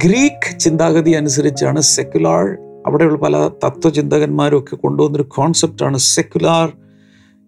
ഗ്രീക്ക് 0.05 0.59
ചിന്താഗതി 0.59 1.11
അനുസരിച്ചാണ് 1.11 1.81
സെക്കുലാർ 1.81 2.45
അവിടെയുള്ള 2.87 3.19
പല 3.19 3.51
തത്വചിന്തകന്മാരും 3.65 4.59
ഒക്കെ 4.59 4.77
കൊണ്ടുവന്നൊരു 4.77 5.23
കോൺസെപ്റ്റാണ് 5.23 5.99
secular 5.99 6.73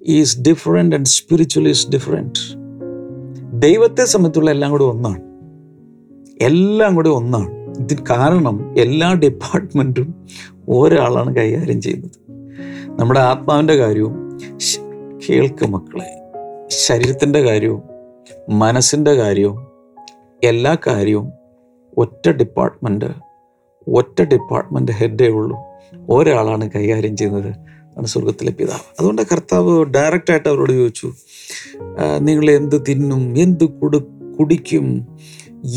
is 0.08 0.40
different 0.40 0.96
and 0.96 1.06
spiritual 1.06 1.68
is 1.68 1.90
different 1.90 2.58
ദൈവത്തെ 3.52 4.04
സംബന്ധിച്ചുള്ള 4.04 4.50
എല്ലാം 4.50 4.70
കൂടി 4.70 4.84
ഒന്നാണ്. 4.84 5.22
എല്ലാം 6.44 6.94
കൂടി 6.94 7.10
ഒന്നാണ്. 7.10 7.76
ഇതിന് 7.78 8.06
കാരണം 8.10 8.78
എല്ലാ 8.78 9.12
ഡിപ്പാർട്ട്മെന്റും 9.12 10.26
ഒരാളാണ് 10.68 11.36
കൈകാര്യം 11.36 11.80
ചെയ്യുന്നത്. 11.80 12.10
നമ്മുടെ 13.00 13.20
ആത്മാവിന്റെ 13.20 13.76
കാര്യവും 13.76 14.38
കേൾക്ക് 15.28 15.66
മക്കളെ 15.66 16.32
ശരീരത്തിന്റെ 16.68 17.42
കാര്യവും 17.42 17.82
മനസ്സിന്റെ 18.50 19.14
കാര്യവും 19.14 19.66
എല്ലാ 20.44 20.76
കാര്യവും 20.86 21.32
ഒറ്റ 21.98 22.28
ഡിപ്പാർട്ട്മെന്റ് 22.28 23.06
ഒറ്റ 23.88 24.22
ഡിപ്പാർട്ട്മെന്റ് 24.22 24.92
ഹെഡേ 24.92 25.28
ഉള്ളൂ. 25.28 25.58
ഒരാളാണ് 26.10 26.70
കൈകാര്യം 26.70 27.16
ചെയ്യുന്നത്. 27.16 27.67
ആണ് 27.98 28.06
സ്വർഗത്തിലെ 28.06 28.52
പിതാവ്. 28.52 28.84
അതുകൊണ്ട് 28.98 29.22
കർത്താവ് 29.22 29.84
ഡയറക്റ്റായിട്ട് 29.84 30.48
അവരോട് 30.48 30.72
ചോദിച്ചു 30.72 31.12
നിങ്ങൾ 32.18 32.50
എന്ത് 32.50 32.82
തിന്നും 32.88 33.38
എന്ത് 33.38 33.64
കുടു 33.64 33.98
കുടിക്കും 34.38 34.86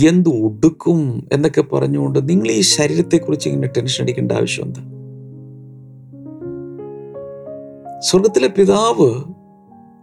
എന്ത് 0.09 0.29
ഉടുക്കും 0.29 1.27
എന്നൊക്കെ 1.33 1.61
പറഞ്ഞുകൊണ്ട് 1.61 2.29
നിങ്ങൾ 2.29 2.47
ഈ 2.51 2.61
ശരീരത്തെക്കുറിച്ച് 2.61 3.49
ഇങ്ങനെ 3.49 3.69
ടെൻഷൻ 3.77 4.03
അടിക്കേണ്ട 4.03 4.31
ആവശ്യം 4.31 4.65
എന്താ? 4.65 4.81
സ്വർഗത്തിലെ 7.99 8.47
പിതാവ് 8.47 9.09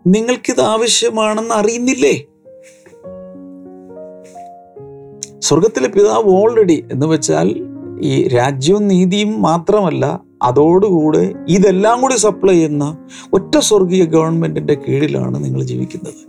നിങ്ങൾക്കിത് 0.06 0.60
ആവശ്യമാണെന്ന് 0.60 1.54
അറിയുന്നില്ലേ? 1.54 2.14
സ്വർഗത്തിലെ 5.38 5.88
പിതാവ് 5.88 6.28
ഓൾറെഡി 6.30 6.84
എന്ന് 6.92 7.06
വെച്ചാൽ 7.06 7.48
ഈ 8.00 8.28
രാജ്യവും 8.28 8.88
നീതിയും 8.88 9.42
മാത്രമല്ല 9.42 10.04
അതോടുകൂടെ 10.42 11.34
ഇതെല്ലാം 11.48 12.00
കൂടി 12.00 12.14
സപ്ലൈ 12.14 12.54
ചെയ്യുന്ന 12.54 12.98
ഒറ്റ 13.32 13.58
സ്വർഗീയ 13.58 14.04
ഗവൺമെന്റിന്റെ 14.04 14.74
കീഴിലാണ് 14.74 15.44
നിങ്ങൾ 15.44 15.62
ജീവിക്കുന്നത്. 15.62 16.28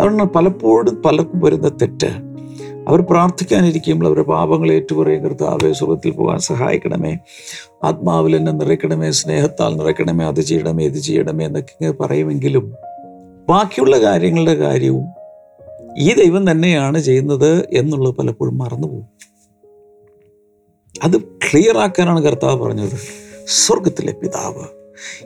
അതുകൊണ്ട് 0.00 0.22
പലപ്പോഴും 0.22 1.02
പലർക്കും 1.02 1.40
വരുന്ന 1.40 1.68
തെറ്റ്. 1.68 2.30
അവർ 2.88 3.00
പ്രാർത്ഥിക്കാനിരിക്കുമ്പോൾ 3.00 4.06
അവരുടെ 4.06 4.22
പാപങ്ങൾ 4.22 4.72
ഏറ്റുപറയും 4.72 5.24
കർത്താവെ 5.24 5.72
സ്വർഗത്തിൽ 5.72 6.10
പോകാൻ 6.10 6.38
സഹായിക്കണമേ. 6.38 7.16
ആത്മാവിൽ 7.84 8.36
എന്നെ 8.36 8.52
നിറയ്ക്കണമേ 8.52 9.10
സ്നേഹത്താൽ 9.10 9.76
നിറയ്ക്കണമേ 9.76 10.24
അത് 10.24 10.40
ചെയ്യണമേ 10.40 10.84
ഇത് 10.84 10.98
ചെയ്യണമേ 10.98 11.44
എന്നൊക്കെ 11.46 11.84
ഇങ്ങനെ 11.84 12.02
പറയുമെങ്കിലും 12.02 12.74
ബാക്കിയുള്ള 13.48 14.00
കാര്യങ്ങളുടെ 14.00 14.54
കാര്യവും 14.54 15.04
ഈ 15.98 16.14
ദൈവം 16.14 16.50
തന്നെയാണ് 16.50 16.98
ചെയ്യുന്നത് 16.98 17.68
എന്നുള്ളത് 17.72 18.14
പലപ്പോഴും 18.14 18.58
മറന്നുപോകും. 18.58 19.20
അത് 21.04 21.20
ക്ലിയർ 21.20 21.78
ആക്കാനാണ് 21.78 22.22
കർത്താവ് 22.22 22.60
പറഞ്ഞത്. 22.60 22.98
സ്വർഗത്തിലെ 23.46 24.12
പിതാവ്. 24.12 24.64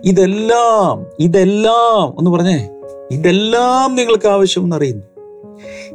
ഇതെല്ലാം 0.04 1.06
ഇതെല്ലാം 1.20 2.08
എന്ന് 2.18 2.30
പറഞ്ഞേ. 2.30 2.68
ഇതെല്ലാം 3.10 3.94
നിങ്ങൾക്ക് 3.94 4.28
ആവശ്യമെന്ന് 4.28 4.76
അറിയുന്നു. 4.76 5.06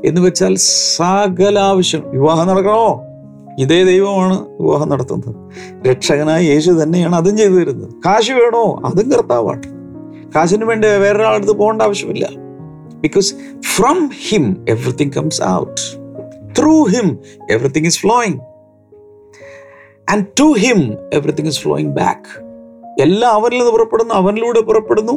എന്ന് 0.05 0.21
വെച്ചാൽ 0.21 0.55
സകല 0.55 1.59
ആവശ്യം. 1.59 2.03
വിവാഹം 2.12 2.48
നടക്കണോ? 2.48 3.01
ഇതേ 3.59 3.83
ദൈവമാണ് 3.83 4.45
വിവാഹം 4.62 4.89
നടത്തുന്നത്. 4.89 5.36
രക്ഷകനായ 5.88 6.43
യേശു 6.43 6.71
തന്നെയാണ് 6.71 7.15
അതും 7.15 7.38
ചെയ്തു 7.38 7.51
തരുന്നത്. 7.51 7.93
കാശ് 8.05 8.31
വേണോ? 8.31 8.81
അതും 8.86 9.12
കർത്താവാണ്. 9.12 9.63
കാശിന് 10.36 10.65
വേണ്ടി 10.65 10.88
വേറൊരാളടുത്ത് 10.88 11.53
പോകേണ്ട 11.53 11.81
ആവശ്യമില്ല. 11.81 12.29
Because 12.95 13.36
from 13.75 14.12
him 14.29 14.65
everything 14.69 15.12
comes 15.12 15.41
out 15.43 15.81
through 16.59 16.83
him 16.83 17.19
everything 17.51 17.86
is 17.86 18.00
flowing 18.00 18.39
and 20.12 20.25
to 20.39 20.54
him 20.58 20.94
everything 21.13 21.48
is 21.48 21.60
flowing 21.60 21.89
back 21.89 22.50
എല്ലാം 23.01 23.34
അവനിൽ 23.34 23.58
നിന്ന് 23.58 23.72
പുറപ്പെടുന്നു 23.72 24.13
അവനിലൂടെ 24.13 24.62
പുറപ്പെടുന്നു. 24.62 25.13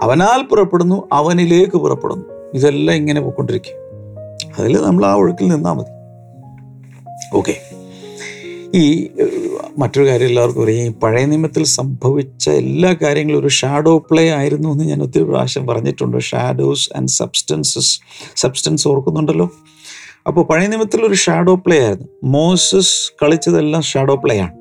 അവനാൽ 0.00 0.42
പുറപ്പെടുന്നു 0.42 1.08
അവനിലേക്ക് 1.12 1.76
പുറപ്പെടുന്നു. 1.76 2.26
ഇതെല്ലാം 2.54 2.96
ഇങ്ങനെ 2.96 3.20
പോയിക്കൊണ്ടിരിക്കും. 3.20 3.76
അതിൽ 4.58 4.82
നമ്മൾ 4.82 5.06
ആ 5.06 5.14
ഒഴുക്കിൽ 5.14 5.48
നിന്നാൽ 5.48 5.72
മതി. 5.72 5.92
ഓക്കെ 7.36 7.54
ഈ 8.74 9.10
മറ്റൊരു 9.78 10.06
കാര്യം 10.06 10.26
എല്ലാവർക്കും 10.26 10.62
അറിയാം. 10.62 10.86
ഈ 10.86 10.92
പഴയ 10.92 11.24
നിയമത്തിൽ 11.24 11.64
സംഭവിച്ച 11.64 12.50
എല്ലാ 12.50 12.94
കാര്യങ്ങളും 13.02 13.40
ഒരു 13.40 13.48
ഷാഡോ 13.48 13.98
പ്ലേ 13.98 14.28
ആയിരുന്നു 14.28 14.68
എന്ന് 14.68 14.84
ഞാൻ 14.84 15.02
ഒത്തിരി 15.02 15.22
പ്രാവശ്യം 15.22 15.66
പറഞ്ഞിട്ടുണ്ട്. 15.66 16.18
ഷാഡോസ് 16.18 16.90
ആൻഡ് 16.96 17.08
സബ്സ്റ്റൻസസ് 17.08 18.00
സബ്സ്റ്റൻസ് 18.36 18.88
ഓർക്കുന്നുണ്ടല്ലോ. 18.88 19.50
അപ്പോൾ 20.26 20.44
പഴയ 20.44 20.66
നിയമത്തിൽ 20.66 21.06
ഒരു 21.06 21.14
ഷാഡോ 21.14 21.54
പ്ലേ 21.54 21.84
ആയിരുന്നു. 21.84 22.08
മോസസ് 22.24 23.12
കളിച്ചതെല്ലാം 23.22 23.82
ഷാഡോ 23.82 24.14
പ്ലേ 24.14 24.38
ആണ്. 24.38 24.56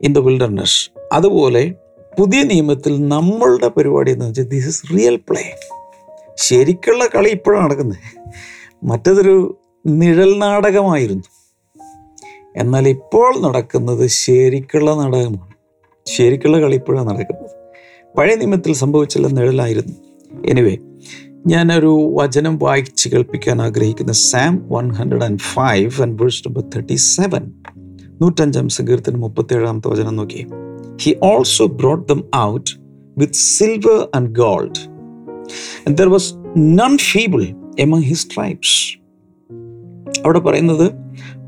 ഇൻ 0.00 0.12
ദ 0.12 0.18
വിൽഡർനെസ് 0.18 0.90
അതുപോലെ 1.12 1.74
പുതിയ 2.18 2.42
നിയമത്തിൽ 2.42 3.08
നമ്മളുടെ 3.08 3.68
പരിപാടി 3.68 4.10
എന്ന് 4.10 4.26
വെച്ചാൽ 4.26 4.44
ദിസ് 4.44 4.68
ഇസ് 4.68 4.82
റിയൽ 4.94 5.16
പ്ലേ 5.16 5.60
ശരിക്കുള്ള 6.36 7.06
കളി 7.06 7.28
ഇപ്പോഴാണ് 7.28 7.64
നടക്കുന്നത് 7.64 7.98
മറ്റതൊരു 8.84 9.58
നിഴൽ 9.86 10.38
നാടകമായിരുന്നു. 10.38 11.22
എന്നാൽ 12.56 12.88
ഇപ്പോൾ 12.88 13.40
നടക്കുന്നത് 13.40 14.06
ശരിക്കുള്ള 14.06 14.94
നാടകമാണ്. 14.94 15.52
ശരിക്കുള്ള 16.06 16.60
കളി 16.60 16.74
ഇപ്പോഴാണ് 16.74 17.08
നടക്കുന്നത്. 17.08 17.50
പഴയ 18.18 18.34
നിയമത്തിൽ 18.34 18.72
സംഭവിച്ചുള്ള 18.74 19.28
നിഴലായിരുന്നു. 19.28 19.94
എനിവേ 20.46 20.76
ഞാനൊരു 21.46 22.16
വചനം 22.20 22.58
വായിച്ച് 22.58 23.08
കേൾപ്പിക്കാൻ 23.08 23.62
ആഗ്രഹിക്കുന്ന 23.62 24.12
Psalm 24.12 24.66
one 24.68 24.92
hundred 24.92 25.24
and 25.24 25.38
five 25.38 26.02
and 26.02 26.22
verse 26.22 26.48
number 26.48 26.62
thirty 26.62 26.94
seven. 26.94 27.52
നൂറ്റഞ്ചാം 28.20 28.68
സങ്കീർത്തിന് 28.68 29.16
മുപ്പത്തേഴാമത്തെ 29.16 29.88
വചനം 29.88 30.16
നോക്കി. 30.16 30.46
He 31.02 31.16
also 31.22 31.66
brought 31.66 32.08
them 32.08 32.24
out 32.36 32.70
with 33.18 33.32
silver 33.32 34.08
and 34.14 34.36
gold 34.36 34.90
there 35.90 36.08
was 36.08 36.34
none 36.56 36.98
feeble 36.98 37.46
among 37.78 38.04
his 38.04 38.28
tribes 38.36 38.98
അവിടെ 40.20 40.38
പറയുന്നത് 40.38 40.90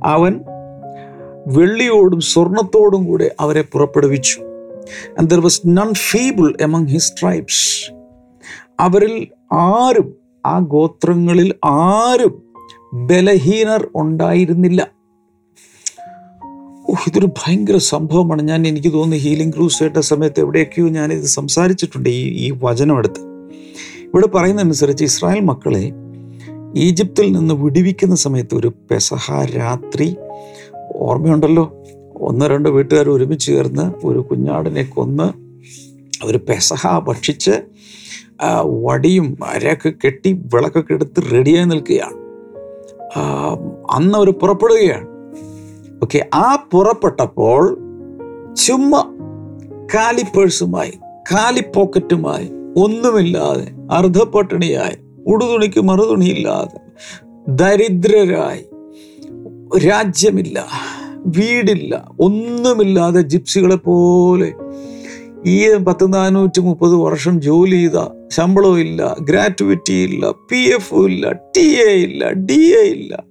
അവൻ 0.05 0.41
വെള്ളിയോടും 1.47 2.21
സ്വർണത്തോടും 2.21 3.05
കൂടെ 3.05 3.35
അവരെ 3.41 3.63
പുറപ്പെടുവിച്ചു. 3.63 4.41
And 5.19 5.31
there 5.31 5.41
was 5.41 5.61
none 5.67 5.95
feeble 5.95 6.55
among 6.61 6.89
his 6.89 7.13
tribes 7.21 7.95
അവരിൽ 8.81 9.29
ആരും 9.55 10.15
ആ 10.47 10.59
ഗോത്രങ്ങളിൽ 10.59 11.55
ആരും 11.65 12.43
ബലഹീനർ 12.95 13.89
ഉണ്ടായിരുന്നില്ല. 13.97 14.87
ഇതൊരു 17.09 17.27
ഭയങ്കര 17.27 17.77
സംഭവമാണ്. 17.77 18.43
ഞാൻ 18.43 18.67
എനിക്ക് 18.67 18.93
തോന്നുന്നു 18.93 19.17
ഹീലിംഗ് 19.17 19.55
ക്രൂസ് 19.55 19.83
കേട്ട 19.83 19.97
സമയത്ത് 19.97 20.41
എവിടെയൊക്കെയോ 20.41 20.89
ഞാനിത് 20.89 21.25
സംസാരിച്ചിട്ടുണ്ട് 21.25 22.09
ഈ 22.09 22.23
ഈ 22.29 22.59
വചനം 22.63 22.99
എടുത്ത് 22.99 23.21
ഇവിടെ 24.05 24.27
പറയുന്നതനുസരിച്ച് 24.27 25.05
ഇസ്രായേൽ 25.05 25.41
മക്കളെ 25.41 25.93
ഈജിപ്തിൽ 26.77 27.33
നിന്ന് 27.33 27.55
വിടിവിക്കുന്ന 27.55 28.15
സമയത്ത് 28.15 28.55
ഒരു 28.55 28.73
പെസഹ 28.91 29.45
രാത്രി 29.45 30.17
ഓർമ്മയുണ്ടല്ലോ? 30.97 31.83
ഒന്ന് 32.15 32.47
രണ്ട് 32.47 32.69
വീട്ടുകാർ 32.69 33.11
ഒരുമിച്ച് 33.11 33.47
ചേർന്ന് 33.47 34.07
ഒരു 34.07 34.19
കുഞ്ഞാടിനെ 34.19 34.83
കൊന്ന് 34.83 35.27
ഒരു 36.25 36.39
പെസഹ 36.39 36.99
ഭക്ഷിച്ച് 36.99 37.51
ആ, 38.43 38.64
വടിയും 38.67 39.37
അരയൊക്കെ 39.45 39.93
കെട്ടി 40.05 40.33
വിളക്കൊക്കെ 40.33 40.93
എടുത്ത് 40.93 41.23
റെഡിയായി 41.33 41.64
നിൽക്കുകയാണ്. 41.64 42.25
അന്ന് 43.91 44.19
അവർ 44.19 44.31
പുറപ്പെടുകയാണ്. 44.31 45.07
ഓക്കെ 46.03 46.26
ആ 46.35 46.69
പുറപ്പെട്ടപ്പോൾ 46.73 47.79
ചുമ്മാ 48.55 49.05
കാലി 49.95 50.23
പേഴ്സുമായി 50.23 50.93
കാലി 51.33 51.62
പോക്കറ്റുമായി 51.76 52.50
ഒന്നുമില്ലാതെ 52.76 53.67
അർദ്ധപട്ടിണിയായി 53.91 54.97
ഉടുതുണിക്ക് 55.26 55.81
മറുതുണിയില്ലാതെ 55.81 56.79
ദരിദ്രരായി 57.49 58.67
രാജ്യമില്ല 59.79 60.67
വീടില്ല 61.26 62.05
ഒന്നുമില്ലാതെ 62.21 63.21
ജിപ്സികളെ 63.21 63.76
പോലെ 63.76 64.53
ഈ 65.47 65.75
പത്ത് 65.79 66.15
നാനൂറ്റി 66.15 66.61
മുപ്പത് 66.61 66.95
വർഷം 66.95 67.41
ജോലി 67.41 67.77
ചെയ്ത 67.77 67.99
ശമ്പളവും 68.29 68.81
ഇല്ല 68.81 69.17
ഗ്രാറ്റുവിറ്റി 69.21 69.93
ഇല്ല 69.93 70.31
പി 70.31 70.57
എഫ് 70.57 70.95
ഇല്ല 70.95 71.33
ടി 71.33 71.61
എ 71.61 71.93
ഇല്ല 71.93 72.31
ഡി 72.31 72.61
എ 72.63 72.81
ഇല്ല 72.81 73.25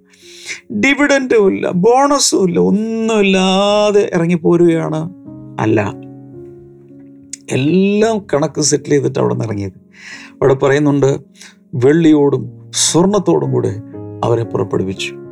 ഡിവിഡന്റും 0.72 1.56
ഇല്ല 1.56 1.70
ബോണസും 1.70 2.48
ഇല്ല 2.48 2.60
ഒന്നുമില്ലാതെ 2.60 4.10
ഇറങ്ങിപ്പോരുകയാണ് 4.14 5.10
അല്ല. 5.60 5.94
എല്ലാം 7.50 8.26
കണക്ക് 8.34 8.62
സെറ്റിൽ 8.62 8.90
ചെയ്തിട്ട് 8.90 9.20
അവിടെ 9.20 9.34
നിന്ന് 9.34 9.46
ഇറങ്ങിയത്. 9.46 9.80
അവിടെ 10.42 10.54
പറയുന്നുണ്ട് 10.54 11.20
വെള്ളിയോടും 11.76 12.70
സ്വർണത്തോടും 12.74 13.52
കൂടെ 13.52 13.82
അവരെ 14.24 14.44
പുറപ്പെടുവിച്ചു. 14.44 15.23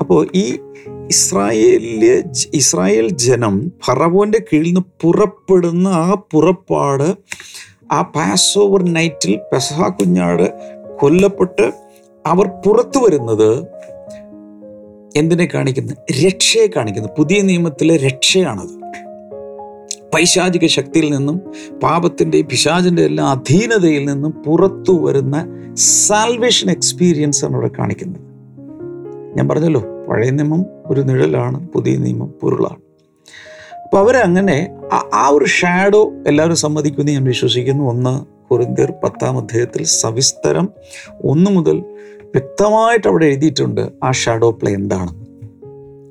അപ്പോൾ 0.00 0.26
ഈ 0.34 0.58
ഇസ്രായേലിലെ 1.08 2.24
ഇസ്രായേൽ 2.54 3.08
ജനം 3.08 3.72
ഫറവോന്റെ 3.86 4.44
കീഴിൽ 4.52 4.66
നിന്ന് 4.66 4.80
പുറപ്പെടുന്ന 4.80 5.88
ആ 5.88 6.14
പുറപ്പാട് 6.30 7.14
ആ 7.92 8.02
പാസ് 8.02 8.58
ഓവർ 8.58 8.82
നൈറ്റിൽ 8.82 9.40
പെസഹ 9.52 9.88
കുഞ്ഞാട് 9.88 10.52
കൊല്ലപ്പെട്ട് 11.00 11.72
അവർ 12.26 12.46
പുറത്തു 12.46 12.98
വരുന്നത് 12.98 13.66
എന്തിനെ 15.16 15.48
കാണിക്കുന്നു? 15.54 15.92
രക്ഷയെ 16.26 16.66
കാണിക്കുന്നു. 16.76 17.08
പുതിയ 17.18 17.42
നിയമത്തിലെ 17.42 17.96
രക്ഷയാണത്. 17.96 18.78
പൈശാചിക 20.14 20.66
ശക്തിയിൽ 20.66 21.10
നിന്നും 21.10 21.40
പാപത്തിന്റെ 21.82 22.40
പിശാചിന്റെ 22.40 23.02
എല്ലാ 23.02 23.24
അധീനതയിൽ 23.24 24.04
നിന്നും 24.04 24.30
പുറത്തു 24.30 25.06
വരുന്ന 25.06 25.46
സാൽവേഷൻ 25.74 26.70
എക്സ്പീരിയൻസ് 26.70 27.44
ആണ് 27.44 27.54
ഇവിടെ 27.54 27.70
കാണിക്കുന്നത്. 27.78 28.27
ഞാൻ 29.36 29.48
പറഞ്ഞല്ലോ 29.48 29.82
പഴയ 30.08 30.30
നിയമം 30.30 30.64
ഒരു 30.86 31.00
നിഴലാണ് 31.00 31.68
പുതിയ 31.68 31.96
നിയമം 31.96 32.34
പൊരുളാണ്. 32.42 32.76
അപ്പോൾ 33.84 33.98
അവരങ്ങനെ 33.98 34.74
ആ- 34.92 35.30
ഒരു 35.30 35.44
ഷാഡോ 35.44 36.12
എല്ലാവരും 36.26 36.56
സമ്മതിക്കുമെന്ന് 36.56 37.12
ഞാൻ 37.12 37.24
വിശ്വസിക്കുന്നു. 37.24 37.84
ഒന്ന് 37.84 38.24
കുറിന്തിയർ 38.48 38.92
പത്താം 39.04 39.38
അധ്യായത്തിൽ 39.38 39.84
സവിസ്തരം 39.84 40.68
ഒന്ന് 41.24 41.50
മുതൽ 41.50 41.78
വ്യക്തമായിട്ട് 42.22 43.08
അവിടെ 43.08 43.26
എഴുതിയിട്ടുണ്ട് 43.26 43.88
ആ 44.02 44.10
ഷാഡോ 44.10 44.50
പ്ലേ 44.50 44.72
എന്താണ് 44.72 45.26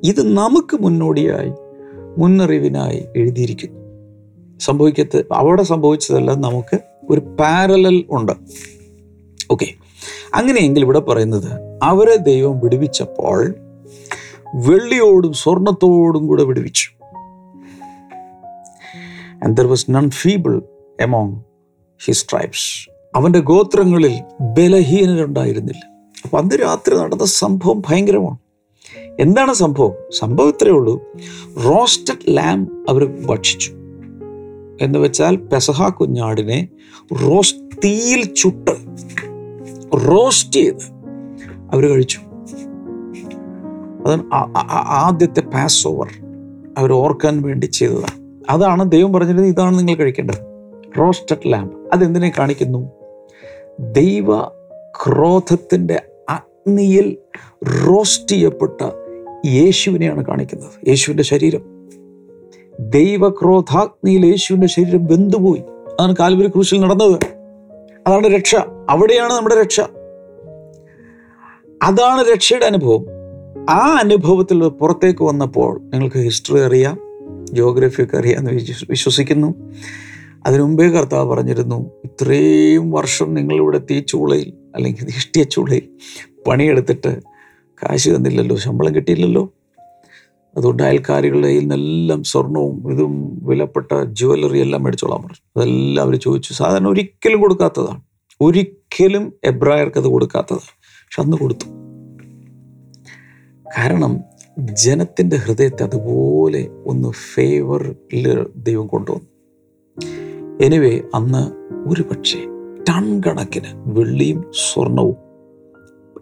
ഇത് 0.03 0.37
നമുക്ക് 0.37 0.81
മുന്നോടിയായി 0.81 1.53
മുന്നറിവിനായി 2.17 3.05
എഴുതിയിരിക്കുന്നു. 3.15 3.77
സംഭവിക്കത്ത് 4.59 5.23
അവിടെ 5.33 5.63
സംഭവിച്ചതെല്ലാം 5.63 6.41
നമുക്ക് 6.41 6.79
ഒരു 7.09 7.19
പാരലൽ 7.19 8.05
ഉണ്ട്. 8.09 8.31
ഓക്കെ 9.51 9.86
അങ്ങനെയെങ്കിൽ 10.33 10.81
ഇവിടെ 10.81 10.99
പറയുന്നത് 10.99 11.79
അവരെ 11.83 12.15
ദൈവം 12.15 12.59
വിടുവിച്ചപ്പോൾ 12.59 13.55
വെള്ളിയോടും 14.55 15.33
സ്വർണത്തോടും 15.33 16.27
കൂടെ 16.27 16.43
വിടുവിച്ചു. 16.43 16.89
Was 19.63 19.85
none 19.89 20.09
feeble 20.09 20.61
among 21.01 21.35
his 22.05 22.25
tribes 22.31 22.89
അവന്റെ 23.15 23.39
ഗോത്രങ്ങളിൽ 23.39 24.21
ബലഹീനരുണ്ടായിരുന്നില്ല. 24.41 25.89
അപ്പം 26.23 26.39
അന്ന് 26.39 26.61
രാത്രി 26.61 26.97
നടന്ന 26.97 27.25
സംഭവം 27.25 27.81
ഭയങ്കരമാണ്. 27.89 28.37
എന്താണ് 29.19 29.53
സംഭവം? 29.53 29.93
സംഭവം 30.19 30.49
ഇത്രയേ 30.49 30.71
ഉള്ളൂ. 30.71 31.07
റോസ്റ്റഡ് 31.65 32.37
ലാം 32.37 32.85
അവർ 32.89 33.05
ഭക്ഷിച്ചു. 33.05 33.71
എന്ന് 34.81 34.99
വെച്ചാൽ 34.99 35.35
പെസഹ 35.35 35.89
കുഞ്ഞാടിനെ 35.89 36.67
റോസ്റ്റ് 37.13 37.77
തീയിൽ 37.83 38.33
ചുട്ട് 38.33 38.71
റോസ്റ്റ് 39.95 40.53
ചെയ്ത് 40.53 40.91
അവർ 41.73 41.85
കഴിച്ചു. 41.85 42.19
അതാണ് 44.05 44.23
ആദ്യത്തെ 44.87 45.41
പാസ് 45.41 45.87
ഓവർ 45.87 46.07
അവർ 46.77 46.91
ഓർക്കാൻ 46.91 47.41
വേണ്ടി 47.41 47.65
ചെയ്തതാണ്. 47.65 48.41
അതാണ് 48.49 48.91
ദൈവം 48.91 49.13
പറഞ്ഞിരുന്നത് 49.13 49.47
ഇതാണ് 49.47 49.79
നിങ്ങൾ 49.79 49.95
കഴിക്കേണ്ടത്. 49.95 50.47
റോസ്റ്റഡ് 50.99 51.51
ലാമ്പ് 51.51 51.73
അതെന്തിനെ 51.93 52.33
കാണിക്കുന്നു? 52.39 52.91
ദൈവ 53.79 54.39
ക്രോധത്തിന്റെ 55.05 56.01
അഗ്നിയിൽ 56.29 57.17
റോസ്റ്റ് 57.63 58.29
ചെയ്യപ്പെട്ട 58.29 58.81
യേശുവിനെയാണ് 59.45 60.25
കാണിക്കുന്നത്. 60.25 60.87
യേശുവിന്റെ 60.87 61.23
ശരീരം. 61.23 61.89
ദൈവക്രോധാഗ്നിയിൽ 62.79 64.25
യേശുവിന്റെ 64.25 64.67
ശരീരം 64.67 65.05
വെന്തുപോയി. 65.05 65.59
അതാണ് 65.59 66.15
കാൽവരി 66.15 66.47
ക്രൂശിൽ 66.47 66.79
നടന്നത്. 66.79 67.36
അതാണ് 68.07 68.27
രക്ഷ. 68.27 68.55
അവിടെയാണ് 68.89 69.33
നമ്മുടെ 69.33 69.61
രക്ഷ. 69.61 69.81
അതാണ് 71.83 72.33
രക്ഷയുടെ 72.33 72.65
അനുഭവം. 72.65 73.05
ആ 73.69 73.97
അനുഭവത്തിൽ 73.99 74.67
പുറത്തേക്ക് 74.67 75.23
വന്നപ്പോൾ 75.23 75.81
നിങ്ങൾക്ക് 75.83 76.17
ഹിസ്റ്ററി 76.17 76.59
അറിയാം 76.59 76.99
ജോഗ്രഫിയൊക്കെ 77.51 78.17
അറിയാമെന്ന് 78.17 78.51
വിശ്വ- 78.51 78.87
വിശ്വസിക്കുന്നു. 78.89 79.73
അതിനു 80.45 80.63
മുമ്പേ 80.63 80.87
കർത്താവ് 80.89 81.29
പറഞ്ഞിരുന്നു 81.29 81.91
ഇത്രയും 82.03 82.91
വർഷം 82.91 83.33
നിങ്ങളിവിടെ 83.33 83.77
തീച്ചൂളയിൽ 83.77 84.53
അല്ലെങ്കിൽ 84.75 85.07
ഇഷ്ടിയ 85.07 85.43
ചൂളയിൽ 85.43 85.89
പണിയെടുത്തിട്ട് 86.47 87.19
കാശ് 87.83 88.09
തന്നില്ലല്ലോ 88.09 88.55
ശമ്പളം 88.55 88.95
കിട്ടിയില്ലല്ലോ. 88.95 89.53
അതുകൊണ്ട് 90.57 90.83
അയൽക്കാരികളുടെ 90.83 91.47
കയ്യിൽ 91.47 91.59
നിന്നെല്ലാം 91.59 92.23
സ്വർണവും 92.23 92.91
ഇതും 92.91 93.39
വിലപ്പെട്ട 93.45 94.03
ജുവലറി 94.03 94.59
എല്ലാം 94.59 94.83
മേടിച്ചോളാൻ 94.83 95.21
പറഞ്ഞു. 95.21 95.59
അതെല്ലാം 95.59 96.05
അവർ 96.05 96.15
ചോദിച്ചു. 96.15 96.53
സാധാരണ 96.53 96.87
ഒരിക്കലും 96.87 97.41
കൊടുക്കാത്തതാണ്. 97.41 98.01
ഒരിക്കലും 98.41 99.33
എബ്രായർക്ക് 99.43 99.97
അത് 99.97 100.05
കൊടുക്കാത്തതാണ്. 100.05 100.61
പക്ഷെ 100.79 101.21
അന്ന് 101.21 101.37
കൊടുത്തു. 101.37 101.65
കാരണം 103.77 104.19
ജനത്തിന്റെ 104.59 105.35
ഹൃദയത്തെ 105.35 105.83
അതുപോലെ 105.83 106.67
ഒന്ന് 106.85 107.11
ഫേവറിൽ 107.35 108.45
ദൈവം 108.55 108.87
കൊണ്ടുവന്നു. 108.87 109.27
എനിവേ 110.61 111.01
അന്ന് 111.15 111.51
ഒരു 111.89 112.01
പക്ഷേ 112.01 112.39
ടൺ 112.89 113.21
കണക്കിന് 113.27 113.67
വെള്ളിയും 113.75 114.43
സ്വർണവും 114.51 115.15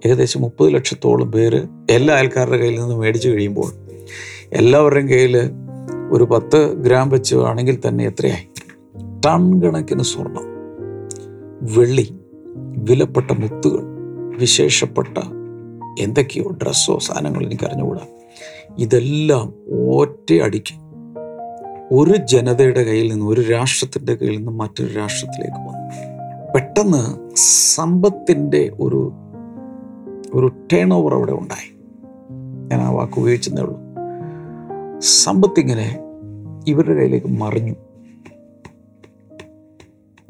ഏകദേശം 0.06 0.42
മുപ്പത് 0.42 0.74
ലക്ഷത്തോളം 0.74 1.32
പേര് 1.32 1.64
എല്ലാ 1.90 2.16
അയൽക്കാരുടെ 2.16 2.58
കയ്യിൽ 2.58 2.82
നിന്ന് 2.82 2.96
മേടിച്ചു 2.96 3.30
കഴിയുമ്പോൾ 3.30 3.85
എല്ലാവരുടെയും 4.56 5.10
കയ്യിൽ 5.10 5.38
ഒരു 6.12 6.24
പത്ത് 6.24 6.76
ഗ്രാം 6.78 7.10
വെച്ച് 7.10 7.36
ആണെങ്കിൽ 7.36 7.80
തന്നെ 7.88 8.06
എത്രയായി? 8.06 8.48
ടൺ 9.26 9.62
കണക്കിന് 9.62 10.04
സ്വർണം. 10.04 10.44
വെള്ളി 11.62 12.16
വിലപ്പെട്ട 12.58 13.32
മുത്തുകൾ 13.32 13.84
വിശേഷപ്പെട്ട 14.38 15.18
എന്തൊക്കെയോ 16.00 16.50
ഡ്രസ്സോ 16.50 17.00
സാധനങ്ങൾ 17.00 17.44
എനിക്ക് 17.44 17.64
അറിഞ്ഞുകൂടാ 17.64 18.00
ഇതെല്ലാം 18.78 19.54
ഒറ്റയടിക്ക് 19.96 20.80
ഒരു 21.94 22.16
ജനതയുടെ 22.16 22.84
കയ്യിൽ 22.84 23.12
നിന്ന് 23.12 23.26
ഒരു 23.26 23.42
രാഷ്ട്രത്തിന്റെ 23.42 24.16
കയ്യിൽ 24.16 24.38
നിന്ന് 24.38 24.52
മറ്റൊരു 24.52 24.94
രാഷ്ട്രത്തിലേക്ക് 24.94 25.58
വന്നു. 25.58 25.90
പെട്ടെന്ന് 26.54 27.30
സമ്പത്തിന്റെ 27.76 28.72
ഒരു 28.80 29.12
ഒരു 30.34 30.52
ടേൺ 30.74 30.94
ഓവർ 30.94 31.14
അവിടെ 31.14 31.32
ഉണ്ടായി. 31.32 31.76
ഞാൻ 32.72 32.82
ആ 32.82 32.90
വാക്ക് 32.90 33.20
ഉപയോഗിച്ചതേ 33.20 33.62
ഉള്ളൂ. 33.62 33.85
സമ്പത്തിങ്ങനെ 35.00 36.00
ഇവരുടെ 36.68 36.96
കയ്യിലേക്ക് 36.96 37.28
മറിഞ്ഞു. 37.28 37.74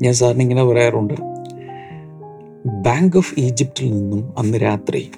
ഞാൻ 0.01 0.13
സാറിന് 0.13 0.41
ഇങ്ങനെ 0.41 0.65
പറയാറുണ്ട് 0.65 1.13
ബാങ്ക് 2.65 3.17
ഓഫ് 3.17 3.39
ഈജിപ്തിൽ 3.39 3.91
നിന്നും 3.91 4.33
അന്ന് 4.37 4.57
രാത്രി 4.57 5.11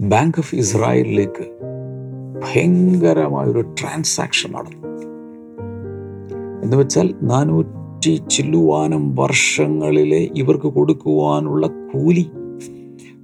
ബാങ്ക് 0.00 0.38
ഓഫ് 0.38 0.54
ഇസ്രായേലിലേക്ക് 0.54 1.44
ഭയങ്കരമായൊരു 2.40 3.60
ട്രാൻസാക്ഷൻ 3.60 4.52
നടന്നു. 4.52 4.88
എന്ന് 6.62 6.76
വെച്ചാൽ 6.76 7.14
നാനൂറ്റി 7.22 8.22
ചില്ലുവാനം 8.30 9.14
വർഷങ്ങളിലെ 9.14 10.30
ഇവർക്ക് 10.36 10.68
കൊടുക്കുവാനുള്ള 10.68 11.66
കൂലി 11.66 12.30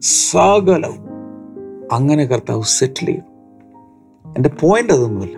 സകലവും 0.01 1.09
അങ്ങനെ 1.93 2.25
കർത്താവ് 2.27 2.63
സെറ്റിൽ 2.63 3.07
ചെയ്യും 3.07 3.28
എന്റെ 4.37 4.49
പോയിന്റ് 4.49 4.93
അതൊന്നുമല്ല. 4.93 5.37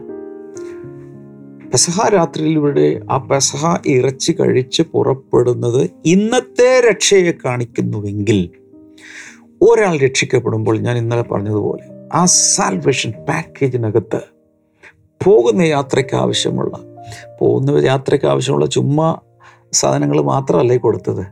പെസഹ 1.69 2.09
രാത്രിയിൽ 2.09 2.53
ഇവിടെ 2.53 3.01
ആ 3.11 3.17
പെസഹ 3.19 3.77
ഇറച്ചി 3.87 4.33
കഴിച്ച് 4.33 4.83
പുറപ്പെടുന്നത് 4.83 5.91
ഇന്നത്തെ 6.07 6.81
രക്ഷയെ 6.91 7.33
കാണിക്കുന്നുവെങ്കിൽ 7.45 8.51
ഒരാൾ 9.63 9.99
രക്ഷിക്കപ്പെടുമ്പോൾ 9.99 10.79
ഞാൻ 10.79 10.99
ഇന്നലെ 10.99 11.23
പറഞ്ഞതുപോലെ 11.23 12.09
ആ 12.13 12.25
സാൽവേഷൻ 12.25 13.11
പാക്കേജിനകത്ത് 13.29 14.21
പോകുന്ന 15.25 15.63
യാത്രയ്ക്ക് 15.63 16.17
ആവശ്യമുള്ള 16.17 16.79
പോകുന്ന 17.41 17.71
യാത്രയ്ക്ക് 17.71 18.27
ആവശ്യമുള്ള 18.27 18.67
ചുമ്മാ 18.67 19.17
സാധനങ്ങൾ 19.73 20.21
മാത്രമല്ലേ 20.21 20.77
കൊടുത്തത്? 20.77 21.27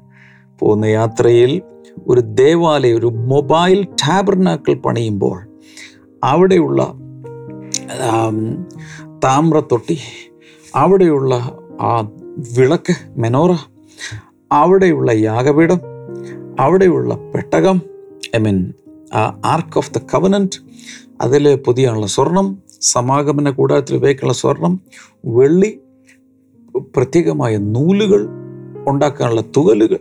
പോകുന്ന 0.59 0.85
യാത്രയിൽ 0.85 1.63
ഒരു 2.09 2.21
ദേവാലയം 2.21 2.99
ഒരു 2.99 3.07
മൊബൈൽ 3.07 3.85
ടാബർനാക്കൾ 3.85 4.75
പണിയുമ്പോൾ 4.75 5.49
അവിടെയുള്ള 6.25 6.98
താമ്രത്തൊട്ടി 9.25 9.99
അവിടെയുള്ള 10.75 11.35
ആ 11.81 12.13
വിളക്ക് 12.57 12.95
മെനോറ 13.17 13.53
അവിടെയുള്ള 14.53 15.13
യാഗപീഠം 15.13 15.81
അവിടെയുള്ള 16.61 17.15
പെട്ടകം 17.15 17.81
I 18.37 18.39
mean 18.39 18.73
ark 19.45 19.79
of 19.79 19.95
the 19.95 19.99
covenant 20.15 20.57
അതിൽ 21.21 21.55
പുതിയുള്ള 21.55 22.07
സ്വർണം 22.07 22.63
സമാഗമന 22.81 23.51
കൂടാരത്തിൽ 23.51 23.97
ഉപയോഗിക്കാനുള്ള 23.97 24.33
സ്വർണം 24.33 24.81
വെള്ളി 25.25 25.81
പ്രത്യേകമായ 26.97 27.57
നൂലുകൾ 27.57 28.29
ഉണ്ടാക്കാനുള്ള 28.87 29.41
തുകലുകൾ 29.41 29.99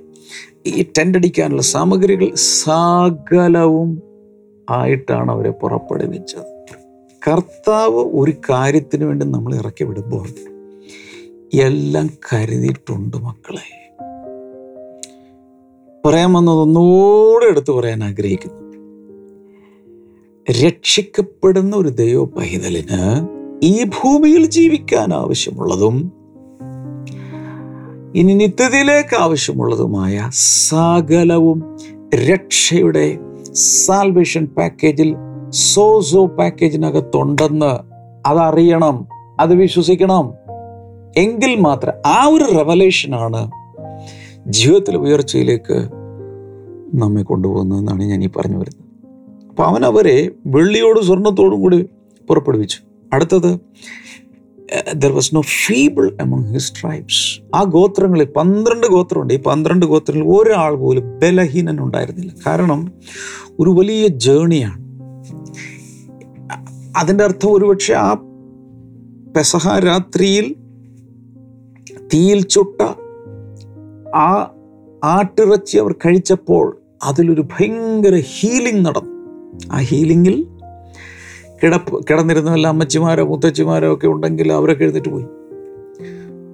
ഈ 0.66 0.86
ടെന്റടിക്കാനുള്ള 0.98 1.62
സാമഗ്രികൾ 1.62 2.36
സകലവും 2.36 4.04
ആയിട്ടാണ് 4.70 5.32
അവരെ 5.32 5.50
പുറപ്പെടുവിച്ചത്. 5.50 6.57
കർത്താവ് 7.28 7.96
ഒരു 7.96 8.34
കാര്യത്തിന് 8.50 9.04
വേണ്ടി 9.04 9.26
നമ്മൾ 9.26 9.56
ഇറക്കി 9.56 9.84
വിടുമ്പോൾ 9.84 10.28
എല്ലാം 11.54 12.10
കരുതിയിട്ടുണ്ട് 12.34 13.18
മക്കളെ. 13.18 13.96
പറയാൻ 16.06 16.34
വന്നത് 16.34 16.60
ഒന്നുകൂടെ 16.60 17.46
എടുത്തു 17.46 17.74
പറയാൻ 17.74 18.04
ആഗ്രഹിക്കുന്നു. 18.04 18.68
രക്ഷിക്കപ്പെടുന്ന 20.66 21.76
ഒരു 21.76 21.90
ദൈവ 21.90 22.26
പൈതലിന് 22.26 23.28
ഈ 23.64 23.84
ഭൂമിയിൽ 23.84 24.46
ജീവിക്കാൻ 24.46 25.14
ആവശ്യമുള്ളതും 25.14 26.12
ഇനി 28.16 28.34
നിത്യതയിലേക്ക് 28.34 29.16
ആവശ്യമുള്ളതുമായ 29.16 30.30
സകലവും 30.34 31.78
രക്ഷയുടെ 32.16 33.20
സാൽവേഷൻ 33.54 34.46
പാക്കേജിൽ 34.46 35.16
സോസോ 35.50 36.26
പാക്കേജിനകത്തുണ്ടെന്ന് 36.26 37.80
അതറിയണം 38.28 39.08
അത് 39.40 39.56
വിശ്വസിക്കണം. 39.56 40.34
എങ്കിൽ 41.18 41.56
മാത്രം 41.60 41.94
ആ 42.06 42.26
ഒരു 42.26 42.44
റെവലേഷനാണ് 42.44 43.52
ജീവിതത്തിലെ 44.48 44.98
ഉയർച്ചയിലേക്ക് 44.98 45.90
നമ്മെ 46.94 47.22
കൊണ്ടുപോകുന്നതെന്നാണ് 47.22 48.04
ഞാൻ 48.04 48.24
ഈ 48.24 48.28
പറഞ്ഞു 48.28 48.58
വരുന്നത്. 48.58 48.88
അപ്പോൾ 49.50 49.64
അവൻ 49.64 49.86
അവരെ 49.86 50.32
വെള്ളിയോടും 50.46 51.06
സ്വർണത്തോടും 51.06 51.62
കൂടി 51.62 51.86
പുറപ്പെടുവിച്ചു. 52.28 52.78
അടുത്തത് 53.14 53.60
there 54.96 55.12
was 55.12 55.36
no 55.36 55.42
feeble 55.42 56.18
among 56.22 56.54
his 56.54 56.74
tribes 56.82 57.56
ആ 57.56 57.64
ഗോത്രങ്ങളിൽ 57.64 58.26
പന്ത്രണ്ട് 58.26 58.88
ഗോത്രമുണ്ട്. 58.88 59.34
ഈ 59.34 59.40
പന്ത്രണ്ട് 59.40 59.86
ഗോത്രങ്ങളിൽ 59.86 60.32
ഒരാൾ 60.32 60.76
പോലും 60.76 61.20
ബലഹീനൻ 61.20 61.80
ഉണ്ടായിരുന്നില്ല. 61.80 62.32
കാരണം 62.48 62.92
ഒരു 63.60 63.70
വലിയ 63.70 64.08
ജേണിയാണ് 64.08 64.87
അതിന്റെ 66.98 67.24
അർത്ഥം 67.24 67.54
ഒരുപക്ഷെ 67.54 67.94
ആ 67.94 68.14
പെസഹ 69.36 69.80
രാത്രിയിൽ 69.80 70.56
തീയിൽ 72.14 72.42
ചുട്ട 72.42 72.82
ആ 74.16 74.52
ആട്ടിറച്ചി 75.04 75.78
അവർ 75.78 75.92
കഴിച്ചപ്പോൾ 75.92 76.78
അതിലൊരു 77.04 77.42
ഭയങ്കര 77.42 78.22
ഹീലിംഗ് 78.26 78.86
നടന്നു. 78.86 79.12
ആ 79.72 79.78
ഹീലിങ്ങിൽ 79.78 80.48
കിടപ്പ് 81.64 82.06
കിടന്നിരുന്ന 82.10 82.52
വല്ല 82.52 82.68
അമ്മച്ചിമാരോ 82.68 83.26
മുത്തച്ഛിമാരോ 83.26 83.94
ഒക്കെ 83.94 84.08
ഉണ്ടെങ്കിൽ 84.08 84.54
അവരൊക്കെ 84.54 84.84
എഴുന്നേറ്റ് 84.84 85.10
പോയി. 85.10 85.26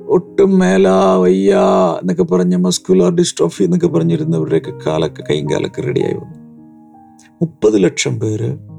ഒട്ടും 0.07 0.59
മേല 0.59 0.87
വയ്യ 1.21 1.55
എന്നൊക്കെ 2.01 2.23
പറഞ്ഞ് 2.23 2.57
മസ്കുലാർ 2.57 3.15
ഡിസ്ട്രോഫി 3.15 3.63
എന്നൊക്കെ 3.63 3.87
പറഞ്ഞിരുന്നവരുടെയൊക്കെ 3.87 4.73
കാലൊക്കെ 4.85 5.23
കൈയും 5.29 5.49
കാലൊക്കെ 5.49 5.81
റെഡിയായി 5.81 6.13
വന്നു. 6.13 6.37
മുപ്പത് 7.41 7.83
ലക്ഷം 7.83 8.19
പേര് 8.19 8.72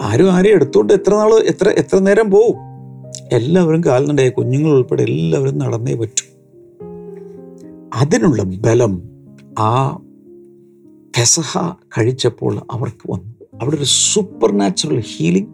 ആരും 0.00 0.32
ആരെയും 0.32 0.54
എടുത്തുകൊണ്ട് 0.54 0.92
എത്ര 0.92 1.14
നാൾ 1.14 1.32
എത്ര 1.32 1.68
എത്ര 1.68 1.98
നേരം 1.98 2.30
പോവും? 2.30 2.56
എല്ലാവരും 3.32 3.84
കാൽനടയായി 3.84 4.30
കുഞ്ഞുങ്ങൾ 4.30 4.70
ഉൾപ്പെടെ 4.70 5.02
എല്ലാവരും 5.02 5.58
നടന്നേ 5.58 5.94
പറ്റൂ. 5.94 6.26
അതിനുള്ള 7.94 8.42
ബലം 8.42 9.02
ആ 9.58 9.96
പെസഹ 11.16 11.58
കഴിച്ചപ്പോൾ 11.98 12.60
അവർക്ക് 12.70 13.12
വന്നു. 13.12 13.34
അവിടെ 13.62 13.76
ഒരു 13.76 13.84
supernatural 14.52 15.02
healing 15.16 15.48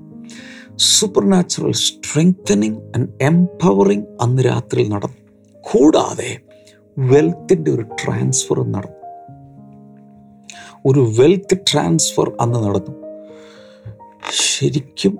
supernatural 1.24 1.72
strengthening 1.72 2.76
and 2.96 3.08
empowering 3.22 4.02
അന്ന് 4.20 4.42
രാത്രിയിൽ 4.42 4.88
നടന്നു. 4.88 5.16
കൂടാതെ 5.60 6.40
വെൽത്തിന്റെ 6.98 7.70
ഒരു 7.70 7.82
ട്രാൻസ്ഫർ 7.82 8.72
നടന്നു. 8.72 9.00
ഒരു 10.86 11.00
വെൽത്ത് 11.18 11.56
ട്രാൻസ്ഫർ 11.72 12.32
അന്ന് 12.40 12.58
നടന്നു. 12.58 12.99
ശരിക്കും 14.30 15.18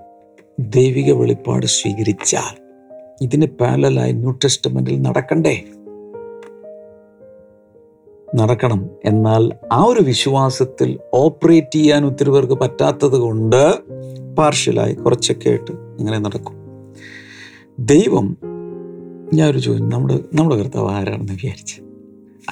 ദൈവിക 0.59 1.13
വെളിപ്പാട് 1.13 1.67
സ്വീകരിച്ചാൽ 1.67 2.61
ഇതിന് 3.23 3.47
പാരലായി 3.47 4.13
ന്യൂ 4.13 4.31
ടെസ്റ്റമെന്റിൽ 4.31 5.03
നടക്കണ്ടേ? 5.03 5.65
നടക്കണം. 8.35 8.91
എന്നാൽ 9.05 9.53
ആ 9.73 9.85
ഒരു 9.85 10.01
വിശ്വാസത്തിൽ 10.01 10.99
ഓപ്പറേറ്റ് 11.15 11.75
ചെയ്യാൻ 11.75 12.07
ഒത്തിരി 12.07 12.31
പേർക്ക് 12.31 12.55
പറ്റാത്തത് 12.55 13.17
കൊണ്ട് 13.17 13.75
പാർഷ്യലായി 14.39 14.95
കുറച്ചൊക്കെ 14.95 15.49
ആയിട്ട് 15.49 15.73
ഇങ്ങനെ 15.73 16.19
നടക്കും. 16.19 16.55
ദൈവം 17.79 18.37
ഞാൻ 19.35 19.51
ഒരു 19.51 19.59
ചോദ്യം 19.59 19.89
നമ്മുടെ 19.89 20.21
നമ്മുടെ 20.35 20.57
കർത്താവ് 20.57 20.91
ആരാണെന്ന് 20.91 21.33
വിചാരിച്ച്? 21.33 21.83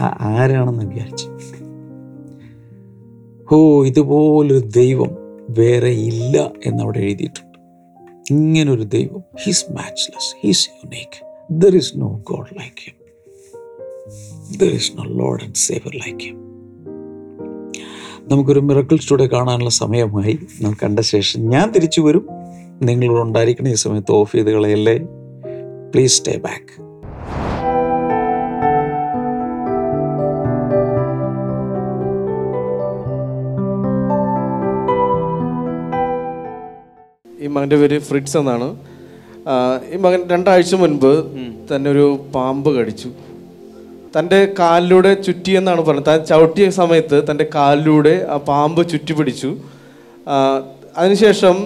ആ 0.00 0.18
ആരാണെന്ന് 0.20 0.84
വിചാരിച്ച്? 0.84 1.26
ഓ 3.54 3.84
ഇതുപോലൊരു 3.84 4.66
ദൈവം 4.66 5.27
വേറെ 5.50 5.88
ഇല്ല 5.88 6.50
എന്നവിടെ 6.66 6.98
എഴുതിയിട്ടുണ്ട്. 6.98 7.58
ഇങ്ങനൊരു 8.30 8.82
ദൈവം 8.82 9.22
he's 9.44 9.64
matchless 9.72 10.46
he's 10.46 10.70
unique 10.84 11.40
there 11.50 11.76
is 11.76 11.92
no 11.96 12.24
God 12.30 12.58
like 12.58 12.76
him 12.84 12.94
there 14.58 14.74
is 14.74 14.92
no 14.96 15.04
Lord 15.04 15.42
and 15.44 15.54
saviour 15.54 15.94
like 15.94 16.20
him 16.20 16.48
നമുക്കൊരു 18.28 18.60
മിറക്കിൾ 18.60 18.96
സ്റ്റുഡിയോ 18.96 19.28
കാണാനുള്ള 19.32 19.70
സമയമായി. 19.70 20.38
നാം 20.62 20.76
കണ്ട 20.82 21.00
ശേഷം 21.00 21.48
ഞാൻ 21.48 21.72
തിരിച്ചു 21.72 22.00
വരും. 22.00 22.28
നിങ്ങളോട് 22.82 23.20
ഉണ്ടായിരിക്കണം 23.20 23.68
ഈ 23.68 23.74
സമയത്ത് 23.74 24.12
ഓഫ് 24.12 24.32
ചെയ്ത് 24.32 24.50
കളയല്ലേ? 24.50 24.98
പ്ലീസ് 25.90 26.18
സ്റ്റേ 26.18 26.36
ബാക്ക് 26.36 26.87
ഈ 37.48 37.50
മകന്റെ 37.56 37.78
പേര് 37.82 37.98
ഫ്രിഡ്സ് 38.08 38.36
എന്നാണ്. 38.42 38.68
ഈ 39.94 39.98
മകൻ 40.04 40.20
രണ്ടാഴ്ച 40.32 40.74
മുൻപ് 40.82 41.12
തന്നെ 41.70 41.88
ഒരു 41.94 42.06
പാമ്പ് 42.34 42.70
കടിച്ചു. 42.76 43.10
തന്റെ 44.14 44.38
കാലിലൂടെ 44.58 45.10
ചുറ്റിയെന്നാണ് 45.26 45.80
പറഞ്ഞത്. 45.86 46.06
താൻ 46.10 46.20
ചവിട്ടിയ 46.30 46.66
സമയത്ത് 46.80 47.16
തന്റെ 47.30 47.46
കാലിലൂടെ 47.54 48.14
ആ 48.34 48.36
പാമ്പ് 48.50 48.80
ചുറ്റി 48.92 49.12
പിടിച്ചു 49.18 49.50
അതിനുശേഷം 51.00 51.56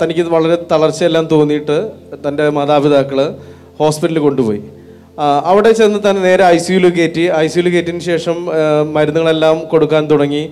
തനിക്ക് 0.00 0.22
വളരെ 0.34 0.56
തളർച്ചയെല്ലാം 0.70 1.24
തോന്നിയിട്ട് 1.32 1.76
തന്റെ 2.24 2.44
മാതാപിതാക്കൾ 2.56 3.18
ഹോസ്പിറ്റലിൽ 3.80 4.22
കൊണ്ടുപോയി. 4.24 4.62
അവിടെ 5.50 5.70
ചെന്ന് 5.80 5.98
തന്നെ 6.06 6.20
നേരെ 6.28 6.44
ഐ 6.54 6.56
സിയുയിൽ 6.64 6.86
കയറ്റി. 6.96 7.24
ഐ 7.42 7.46
സിയുയിൽ 7.52 7.68
കയറ്റിയതിന് 7.74 8.04
ശേഷം 8.10 8.36
മരുന്നുകളെല്ലാം 8.94 9.58
കൊടുക്കാൻ 9.72 10.02
തുടങ്ങി. 10.12 10.42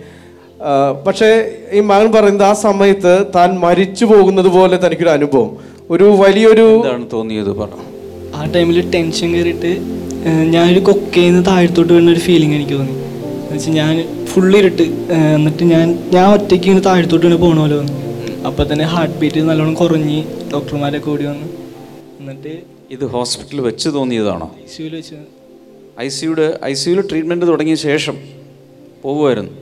പക്ഷേ 1.07 1.29
ഈ 1.73 1.81
മകൻ 1.91 2.09
പറയുന്നത് 2.13 2.47
ആ 2.49 2.53
സമയത്ത് 2.67 3.13
താൻ 3.35 3.51
മരിച്ചു 3.65 4.05
പോകുന്നത് 4.05 4.49
പോലെ 4.57 4.77
തനിക്കൊരു 4.85 5.13
അനുഭവം. 5.17 5.51
ഒരു 5.91 6.05
വലിയൊരു 6.23 6.67
എന്താണ് 6.77 7.07
തോന്നിയത് 7.13 7.53
പറ 7.61 7.71
ആ 8.35 8.45
ടൈമിൽ 8.55 8.79
ടെൻഷൻ 8.95 9.31
കയറിയിട്ട് 9.35 9.73
ഞാനൊരു 10.55 10.81
കൊക്കയിൽ 10.81 11.31
നിന്ന് 11.33 11.47
താഴത്തോട്ട് 11.47 11.93
വീണ 11.93 12.11
ഒരു 12.11 12.23
ഫീലിംഗ് 12.27 12.55
എനിക്ക് 12.59 12.73
തോന്നി. 12.73 12.95
എന്നുവെച്ചാൽ 13.43 13.75
ഞാൻ 13.81 13.95
ഫുള്ള് 14.33 14.59
ഇരുട്ട് 14.59 14.85
എന്നിട്ട് 15.37 15.65
ഞാൻ 15.73 15.87
ഞാൻ 16.15 16.27
ഒറ്റയ്ക്ക് 16.35 16.67
ഇങ്ങനെ 16.69 16.85
താഴത്തോട്ട് 16.89 17.27
വീണ് 17.27 17.39
പോകണ 17.45 17.59
പോലെ 17.61 17.77
തോന്നി. 17.77 17.97
അപ്പം 18.49 18.65
തന്നെ 18.73 18.85
ഹാർട്ട് 18.93 19.17
ബീറ്റ് 19.21 19.41
നല്ലോണം 19.49 19.75
കുറഞ്ഞ് 19.75 20.21
ഡോക്ടർമാരൊക്കെ 20.53 21.11
ഓടി 21.11 21.25
വന്നു. 21.31 21.49
എന്നിട്ട് 22.21 22.53
ഇത് 22.91 23.05
ഹോസ്പിറ്റലിൽ 23.17 23.63
വെച്ച് 23.69 23.89
തോന്നിയതാണോ? 23.89 24.49
ഐ 24.65 24.69
സിയുയിൽ 24.77 24.95
വെച്ച്. 25.01 25.19
ഐ 26.05 26.09
സിയുടെ 26.19 26.47
ഐ 26.65 26.73
സിയുടെ 26.83 27.03
ട്രീറ്റ്മെന്റ് 27.11 27.47
തുടങ്ങിയ 27.47 27.75
ശേഷം 27.89 28.17
പോകുമായിരുന്നു 29.05 29.53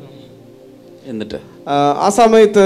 എന്നിട്ട്? 1.07 1.39
ആ, 1.69 2.09
സമയത്ത് 2.09 2.65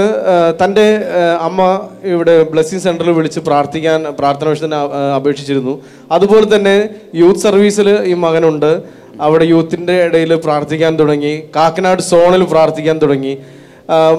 തന്റെ 0.63 1.01
അമ്മ 1.41 1.87
ഇവിടെ 2.03 2.43
ബ്ലെസ്സിങ് 2.43 2.81
സെന്ററിൽ 2.81 3.11
വിളിച്ച് 3.11 3.39
പ്രാർത്ഥിക്കാൻ 3.39 4.03
പ്രാർത്ഥന 4.03 4.47
വിഷയത്തിന് 4.49 4.79
അപേക്ഷിച്ചിരുന്നു. 5.15 5.81
അതുപോലെ 6.11 6.55
തന്നെ 6.55 6.89
യൂത്ത് 7.15 7.39
സർവീസിൽ 7.39 7.89
ഈ 8.03 8.13
മകനുണ്ട്. 8.13 8.83
അവിടെ 9.21 9.45
യൂത്തിന്റെ 9.45 10.03
ഇടയിൽ 10.03 10.35
പ്രാർത്ഥിക്കാൻ 10.35 10.99
തുടങ്ങി. 10.99 11.43
കാക്കനാട് 11.55 12.01
സോണിൽ 12.01 12.43
പ്രാർത്ഥിക്കാൻ 12.43 12.97
തുടങ്ങി. 12.97 13.37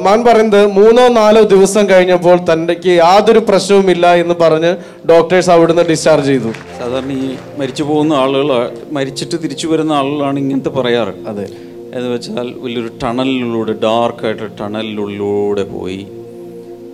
മാൻ 0.03 0.25
പറയുന്നത് 0.25 0.67
മൂന്നോ 0.67 1.09
നാലോ 1.09 1.43
ദിവസം 1.43 1.89
കഴിഞ്ഞപ്പോൾ 1.91 2.37
തന്റെക്ക് 2.37 2.89
യാതൊരു 2.89 3.39
പ്രശ്നവുമില്ല 3.39 4.15
എന്ന് 4.15 4.35
പറഞ്ഞ് 4.41 4.77
ഡോക്ടേഴ്സ് 5.09 5.51
അവിടുന്ന് 5.51 5.83
ഡിസ്ചാർജ് 5.83 6.27
ചെയ്തു. 6.27 6.53
സാധാരണ 6.79 7.13
ഈ 7.13 7.35
മരിച്ചു 7.59 7.83
പോകുന്ന 7.83 8.13
ആളുകൾ 8.13 8.71
മരിച്ചിട്ട് 8.91 9.37
തിരിച്ചു 9.43 9.69
വരുന്ന 9.69 9.93
ആളുകളാണ് 9.93 10.39
ഇങ്ങനത്തെ 10.39 10.69
പറയാറ്. 10.69 11.29
അതെ. 11.29 11.49
എന്ന് 11.97 12.11
വെച്ചാൽ 12.11 12.55
വലിയൊരു 12.61 12.91
ടണലിലൂടെ 13.03 13.73
ഡാർക്കായിട്ട് 13.73 14.59
ടണലിനുള്ളിലൂടെ 14.61 15.63
പോയി 15.63 16.07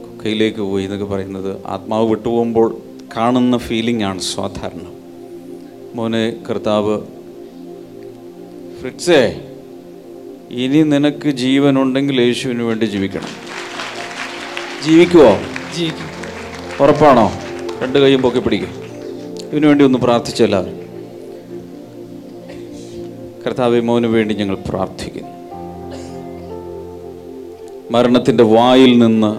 കൊക്കയിലേക്ക് 0.02 0.60
പോയി 0.60 0.84
എന്നൊക്കെ 0.84 1.04
പറയുന്നത് 1.04 1.66
ആത്മാവ് 1.66 2.10
വിട്ടുപോകുമ്പോൾ 2.10 2.76
കാണുന്ന 3.16 3.58
ഫീലിംഗ് 3.58 4.04
ആണ് 4.04 4.20
സാധാരണ. 4.20 4.86
മോനെ 5.94 6.36
കർത്താവ് 6.50 7.00
ഫ്രിറ്റ്സേ 8.80 9.40
ഇനി 10.50 10.82
നിനക്ക് 10.82 11.28
ജീവനുണ്ടെങ്കിൽ 11.28 12.20
യേശുവിന് 12.20 12.62
വേണ്ടി 12.62 12.84
ജീവിക്കണം. 12.84 13.28
ജീവിക്കുവോ? 14.84 15.30
ജീവിക്കും. 15.76 16.06
ഉറപ്പാണോ? 16.84 17.32
രണ്ട് 17.82 17.98
കൈയും 17.98 18.22
പൊക്കി 18.22 18.38
പിടിക്കും 18.38 18.68
ഇതിനു 19.52 19.66
വേണ്ടി 19.66 19.84
ഒന്ന് 19.84 19.98
പ്രാർത്ഥിച്ചല്ലാതെ 19.98 20.81
കർത്താവ് 23.46 23.80
മോന് 23.80 24.06
വേണ്ടി 24.06 24.34
ഞങ്ങൾ 24.34 24.58
പ്രാർത്ഥിക്കുന്നു. 24.68 25.30
മരണത്തിന്റെ 27.90 28.44
വായിൽ 28.44 28.98
നിന്ന് 28.98 29.36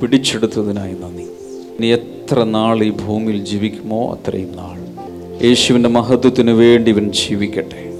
പിടിച്ചെടുത്തതിനായി 0.00 0.92
നന്ദി. 0.92 1.22
ഇനി 1.78 1.86
എത്ര 1.86 2.44
നാൾ 2.44 2.84
ഈ 2.84 2.90
ഭൂമിയിൽ 2.90 3.44
ജീവിക്കുമോ 3.44 4.14
അത്രയും 4.14 4.56
നാൾ. 4.56 4.82
യേശുവിന്റെ 5.44 5.88
മഹത്വത്തിന് 5.88 6.50
വേണ്ടി 6.50 6.90
ഇവൻ 6.90 7.12
ജീവിക്കട്ടെ. 7.12 7.92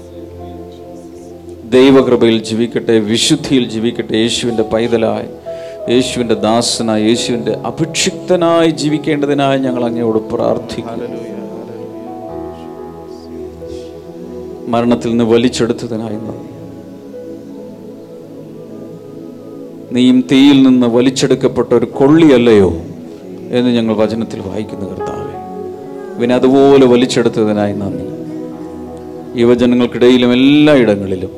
ദൈവകൃപയിൽ 1.69 2.43
ജീവിക്കട്ടെ 2.43 2.99
വിശുദ്ധിയിൽ 2.99 3.69
ജീവിക്കട്ടെ 3.69 4.17
യേശുവിന്റെ 4.17 4.63
പൈതലായി 4.63 5.43
യേശുവിന്റെ 5.93 6.33
ദാസനായി 6.33 7.03
യേശുവിന്റെ 7.03 7.51
അഭിക്ഷിപ്തനായി 7.51 8.69
ജീവിക്കേണ്ടതിനായി 8.69 9.59
ഞങ്ങൾ 9.59 9.85
അങ്ങയോട് 9.85 10.17
പ്രാർത്ഥിക്കുന്നു. 10.17 11.32
മരണത്തിൽ 14.67 15.09
നിന്ന് 15.09 15.23
വലിച്ചെടുത്തതിനായി 15.23 16.15
നന്ദി. 16.15 16.53
നീയും 19.93 20.23
തീയിൽ 20.31 20.63
നിന്ന് 20.63 20.87
വലിച്ചെടുക്കപ്പെട്ട 20.87 21.73
ഒരു 21.73 21.85
കൊള്ളിയല്ലയോ 21.85 22.69
എന്ന് 23.49 23.69
ഞങ്ങൾ 23.69 23.95
വചനത്തിൽ 23.95 24.39
വായിക്കുന്നു 24.39 24.89
കർത്താവെ. 24.89 25.33
ഇവനെ 26.17 26.35
അതുപോലെ 26.35 26.85
വലിച്ചെടുത്തതിനായി 26.85 27.73
നന്ദി. 27.73 28.13
യുവജനങ്ങൾക്കിടയിലും 29.41 30.33
എല്ലാ 30.33 30.73
ഇടങ്ങളിലും 30.73 31.29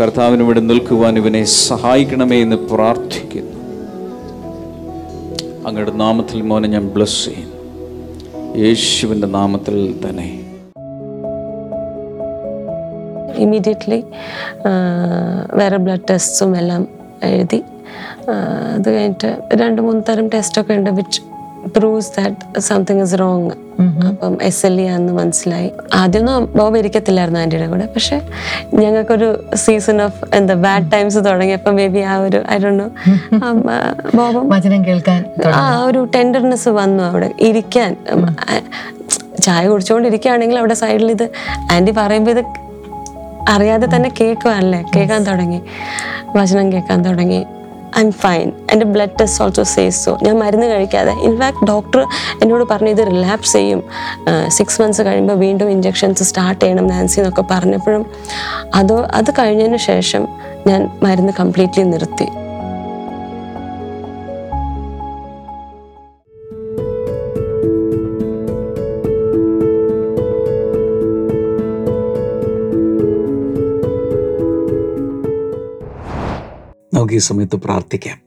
കർത്താവിന് 0.00 0.42
ഇവിടെ 0.42 0.60
നിൽക്കുവാൻ 0.60 1.16
ഇവനെ 1.16 1.44
സഹായിക്കണമേ 1.44 2.42
എന്ന് 2.42 2.56
പ്രാർത്ഥിക്കുന്നു. 2.56 3.54
അങ്ങയുടെ 5.66 5.90
നാമത്തിൽ 5.90 6.42
മോനെ 6.42 6.68
ഞാൻ 6.68 6.88
ബ്ലസ് 6.88 7.24
ചെയ്യുന്നു. 7.24 7.54
യേശുവിന്റെ 8.56 9.26
നാമത്തിൽ 9.26 9.94
തന്നെ 10.08 10.53
ഇമ്മീഡിയറ്റ്ലി 13.38 14.04
വേറെ 15.54 15.76
ബ്ലഡ് 15.76 16.08
ടെസ്റ്റും 16.10 16.56
എല്ലാം 16.56 16.88
എഴുതി. 17.24 17.64
അത് 18.74 18.94
കഴിഞ്ഞിട്ട് 18.94 19.36
രണ്ട് 19.54 19.82
മൂന്ന് 19.82 20.02
തരം 20.08 20.28
ടെസ്റ്റൊക്കെ 20.28 20.74
ഉണ്ട് 20.74 20.90
which 20.90 21.20
proves 21.76 22.10
that 22.18 22.60
something 22.60 23.02
is 23.02 23.18
wrong 23.20 23.50
അപ്പം 24.08 24.38
എസ് 24.42 24.66
എൽ 24.66 24.80
ഇ 24.80 24.84
ആണെന്ന് 24.84 25.12
മനസ്സിലായി. 25.12 25.72
ആദ്യമൊന്നും 25.94 26.52
ബോബ് 26.56 26.78
ഇരിക്കത്തില്ലായിരുന്നു 26.78 27.40
ആന്റിയുടെ 27.40 27.68
കൂടെ 27.68 27.86
പക്ഷെ 27.86 28.20
ഞങ്ങൾക്കൊരു 28.74 29.44
സീസൺ 29.54 30.02
ഓഫ് 30.02 30.34
എന്താ 30.34 30.54
ബാഡ് 30.54 30.92
ടൈംസ് 30.92 31.18
തുടങ്ങിയപ്പോൾ 31.18 31.70
മേ 31.70 31.86
ബി 31.88 31.98
ആ 31.98 32.16
ഒരു 32.18 32.42
ആയിരുന്നു 32.50 32.90
ബോബും 34.16 34.50
കേൾക്കാൻ 34.84 35.24
ആ 35.54 35.84
ഒരു 35.84 36.08
ടെൻഡർനെസ് 36.14 36.68
വന്നു 36.68 37.04
അവിടെ 37.04 37.30
ഇരിക്കാൻ. 37.40 37.96
ചായ 39.42 39.68
കുടിച്ചുകൊണ്ടിരിക്കുകയാണെങ്കിൽ 39.68 40.58
അവിടെ 40.58 40.74
സൈഡിൽ 40.74 41.10
ഇത് 41.10 41.30
ആന്റി 41.72 41.90
പറയുമ്പോൾ 41.96 42.30
ഇത് 42.30 42.63
അറിയാതെ 43.48 43.96
തന്നെ 43.96 44.12
കേൾക്കുവാനല്ലേ? 44.20 44.84
കേൾക്കാൻ 44.96 45.24
തുടങ്ങി. 45.24 45.62
വചനം 46.36 46.72
കേൾക്കാൻ 46.72 47.04
തുടങ്ങി. 47.04 47.46
ഐ 47.98 48.00
എം 48.00 48.12
ഫൈൻ 48.12 48.52
എന്റെ 48.72 48.86
blood 48.86 49.16
test 49.20 49.44
also 49.44 49.62
says 49.62 50.04
so 50.04 50.18
ഞാൻ 50.22 50.38
മരുന്ന് 50.38 50.66
കഴിക്കാതെ 50.66 51.12
ഇൻഫാക്ട് 51.12 51.64
ഡോക്ടർ 51.64 52.06
എന്നോട് 52.42 52.64
പറഞ്ഞു 52.70 52.90
ഇത് 52.90 53.06
റിലാപ്സ് 53.06 53.52
ചെയ്യും. 53.52 53.82
സിക്സ് 54.48 54.82
മന്ത്സ് 54.82 55.02
കഴിയുമ്പോൾ 55.02 55.34
വീണ്ടും 55.34 55.70
ഇഞ്ചെക്ഷൻസ് 55.70 56.22
സ്റ്റാർട്ട് 56.22 56.64
ചെയ്യണം 56.64 56.86
നാൻസി 56.86 57.20
എന്നൊക്കെ 57.20 57.44
പറഞ്ഞപ്പോഴും 57.50 58.06
അത് 58.74 58.92
അത് 58.92 59.30
കഴിഞ്ഞതിന് 59.30 59.76
ശേഷം 59.76 60.28
ഞാൻ 60.66 60.90
മരുന്ന് 61.02 61.32
കംപ്ലീറ്റ്ലി 61.40 61.84
നിർത്തി. 61.84 62.28
നമുക്ക് 77.04 77.14
ഈ 77.14 77.18
സമയത്ത് 77.18 77.56
പ്രാർത്ഥിക്കാം. 77.56 78.18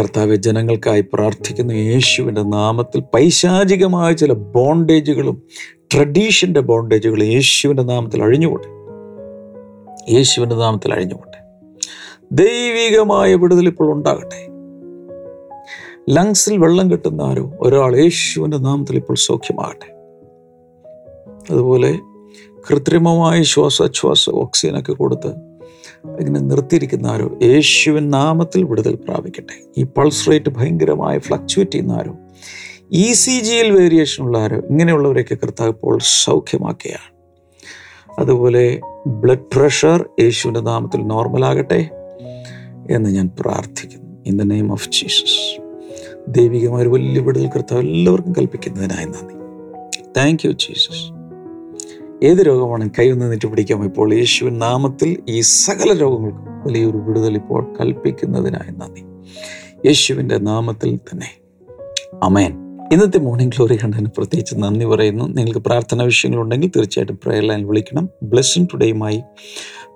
കർത്താവ് 0.00 0.36
ജനങ്ങൾക്കായി 0.36 1.04
പ്രാർത്ഥിക്കുന്ന 1.12 1.72
യേശുവിന്റെ 1.72 2.42
നാമത്തിൽ 2.42 3.02
പൈശാചികമായ 3.14 4.12
ചില 4.12 4.32
ബോണ്ടേജുകളും 4.32 5.42
ട്രഡീഷന്റെ 5.94 6.60
ബോണ്ടേജുകളും 6.60 7.24
യേശുവിന്റെ 7.24 7.82
നാമത്തിൽ 7.82 8.22
അഴിഞ്ഞുകൊട്ടെ 8.22 8.68
യേശുവിന്റെ 10.14 10.56
നാമത്തിൽ 10.56 10.94
അഴിഞ്ഞുകൊട്ടെ 10.94 11.38
ദൈവികമായ 12.32 13.34
വിടുതൽ 13.34 13.66
ഇപ്പോൾ 13.66 13.92
ഉണ്ടാകട്ടെ. 13.92 14.46
ലങ്സിൽ 16.12 16.58
വെള്ളം 16.58 16.90
കിട്ടുന്ന 16.90 17.22
ആരോ 17.22 17.52
ഒരാൾ 17.60 17.96
യേശുവിന്റെ 17.96 18.56
നാമത്തിൽ 18.56 18.96
ഇപ്പോൾ 18.96 19.14
സൗഖ്യമാകട്ടെ. 19.14 19.90
അതുപോലെ 21.52 21.98
കൃത്രിമമായ 22.70 23.42
ശ്വാസോച്ഛ്വാസ 23.42 24.30
ഓക്സിജനൊക്കെ 24.30 24.92
കൊടുത്ത് 24.92 25.53
ഇങ്ങനെ 26.04 26.40
നിർത്തിയിരിക്കുന്ന 26.40 27.06
ആരോ? 27.06 27.38
യേശുവിൻ 27.42 28.10
നാമത്തിൽ 28.10 28.64
വിടുതൽ 28.64 28.94
പ്രാപിക്കട്ടെ. 28.94 29.80
ഈ 29.80 29.82
പൾസ് 29.82 30.30
റേറ്റ് 30.30 30.50
ഭയങ്കരമായി 30.50 31.18
ഫ്ലക്ച്വേറ്റ് 31.18 31.72
ചെയ്യുന്ന 31.72 31.92
ആരോ? 31.92 32.14
ഇ 32.92 33.12
സി 33.12 33.40
ജിയിൽ 33.40 33.70
വേരിയേഷൻ 33.70 34.24
ഉള്ള 34.24 34.38
ആരോ? 34.38 34.56
ഇങ്ങനെയുള്ളവരെയൊക്കെ 34.56 35.34
കർത്താവ് 35.34 35.70
ഇപ്പോൾ 35.70 35.98
സൗഖ്യമാക്കുകയാണ്. 36.02 37.14
അതുപോലെ 38.20 38.80
ബ്ലഡ് 39.06 39.56
പ്രഷർ 39.56 40.08
യേശുവിന്റെ 40.20 40.60
നാമത്തിൽ 40.60 41.06
നോർമലാകട്ടെ 41.06 41.88
എന്ന് 42.90 43.10
ഞാൻ 43.10 43.30
പ്രാർത്ഥിക്കുന്നു. 43.40 44.16
In 44.26 44.36
the 44.36 44.42
name 44.42 44.72
of 44.72 44.88
Jesus 44.88 45.62
ദൈവികമായ 46.28 46.82
ഒരു 46.82 46.88
വലിയ 46.88 47.20
വിടുതൽ 47.20 47.48
കർത്താവ് 47.48 47.80
എല്ലാവർക്കും 47.80 48.32
കൽപ്പിക്കുന്നതിനായി 48.32 49.04
നന്ദി. 49.04 49.34
താങ്ക് 50.16 50.46
യു 50.46 50.50
ജീസസ് 50.52 51.13
ഏത് 52.24 52.38
രോഗമാണ് 52.38 52.90
കൈ 52.98 53.12
നിന്നിട്ട് 53.12 53.46
പിടിക്കാം? 53.46 53.84
ഇപ്പോൾ 53.84 54.14
യേശുവിൻ 54.14 54.58
നാമത്തിൽ 54.58 55.22
ഈ 55.28 55.40
സകല 55.40 55.92
രോഗങ്ങൾക്കും 55.92 56.64
വലിയൊരു 56.64 56.96
വിടുതൽ 56.96 57.34
ഇപ്പോൾ 57.34 57.76
കൽപ്പിക്കുന്നതിനായി 57.80 58.70
നന്ദി. 58.70 59.02
യേശുവിന്റെ 59.88 60.38
നാമത്തിൽ 60.38 60.96
തന്നെ. 60.96 61.30
അമേൻ 62.22 62.52
ഇന്നത്തെ 62.92 63.18
മോർണിംഗ് 63.18 63.52
ഗ്ലോറി 63.56 63.76
കണ്ടതിന് 63.76 64.06
പ്രത്യേകിച്ച് 64.06 64.54
നന്ദി 64.54 64.84
പറയുന്നു. 64.84 65.24
നിങ്ങൾക്ക് 65.24 65.58
പ്രാർത്ഥനാ 65.58 66.04
വിഷയങ്ങളുണ്ടെങ്കിൽ 66.04 66.68
തീർച്ചയായിട്ടും 66.76 67.18
പ്രയർ 67.24 67.42
ലൈൻ 67.42 67.66
വിളിക്കണം. 67.66 68.08
ബ്ലെസ്സിങ് 68.22 68.66
ടുഡേയുമായി 68.72 69.22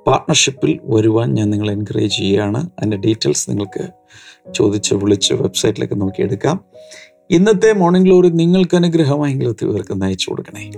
പാർട്ട്ണർഷിപ്പിൽ 0.07 0.79
വരുവാൻ 0.83 1.35
ഞാൻ 1.35 1.51
നിങ്ങളെ 1.51 1.73
എൻകറേജ് 1.73 2.17
ചെയ്യുകയാണ്. 2.17 2.71
അതിന്റെ 2.79 2.97
ഡീറ്റെയിൽസ് 2.97 3.51
നിങ്ങൾക്ക് 3.51 3.89
ചോദിച്ച് 4.55 4.95
വിളിച്ച് 4.95 5.35
വെബ്സൈറ്റിലൊക്കെ 5.35 5.95
നോക്കിയെടുക്കാം. 5.95 6.61
ഇന്നത്തെ 7.31 7.73
മോർണിംഗ് 7.73 8.07
ഗ്ലോറി 8.07 8.29
നിങ്ങൾക്ക് 8.29 8.77
അനുഗ്രഹമായെങ്കിൽ 8.77 9.49
ഒത്തിരി 9.49 10.05
അയച്ചു 10.05 10.31
കൊടുക്കണേ. 10.31 10.71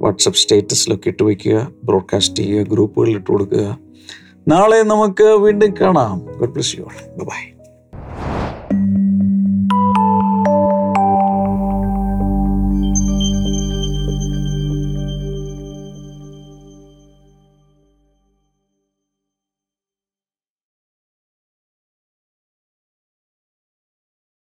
വാട്സപ്പ് 0.00 0.38
സ്റ്റേറ്റസിലൊക്കെ 0.38 1.08
ഇട്ട് 1.08 1.22
വയ്ക്കുക 1.22 1.68
ബ്രോഡ്കാസ്റ്റ് 1.84 2.36
ചെയ്യുക 2.36 2.66
ഗ്രൂപ്പുകളിൽ 2.66 3.14
ഇട്ട് 3.14 3.30
കൊടുക്കുക. 3.30 3.78
നാളെ 4.48 4.82
നമുക്ക് 4.82 5.24
വീണ്ടും 5.24 5.74
കാണാം. 5.80 6.26
God 6.38 6.50
bless 6.50 6.78
U 6.78 6.84
by 7.24 7.40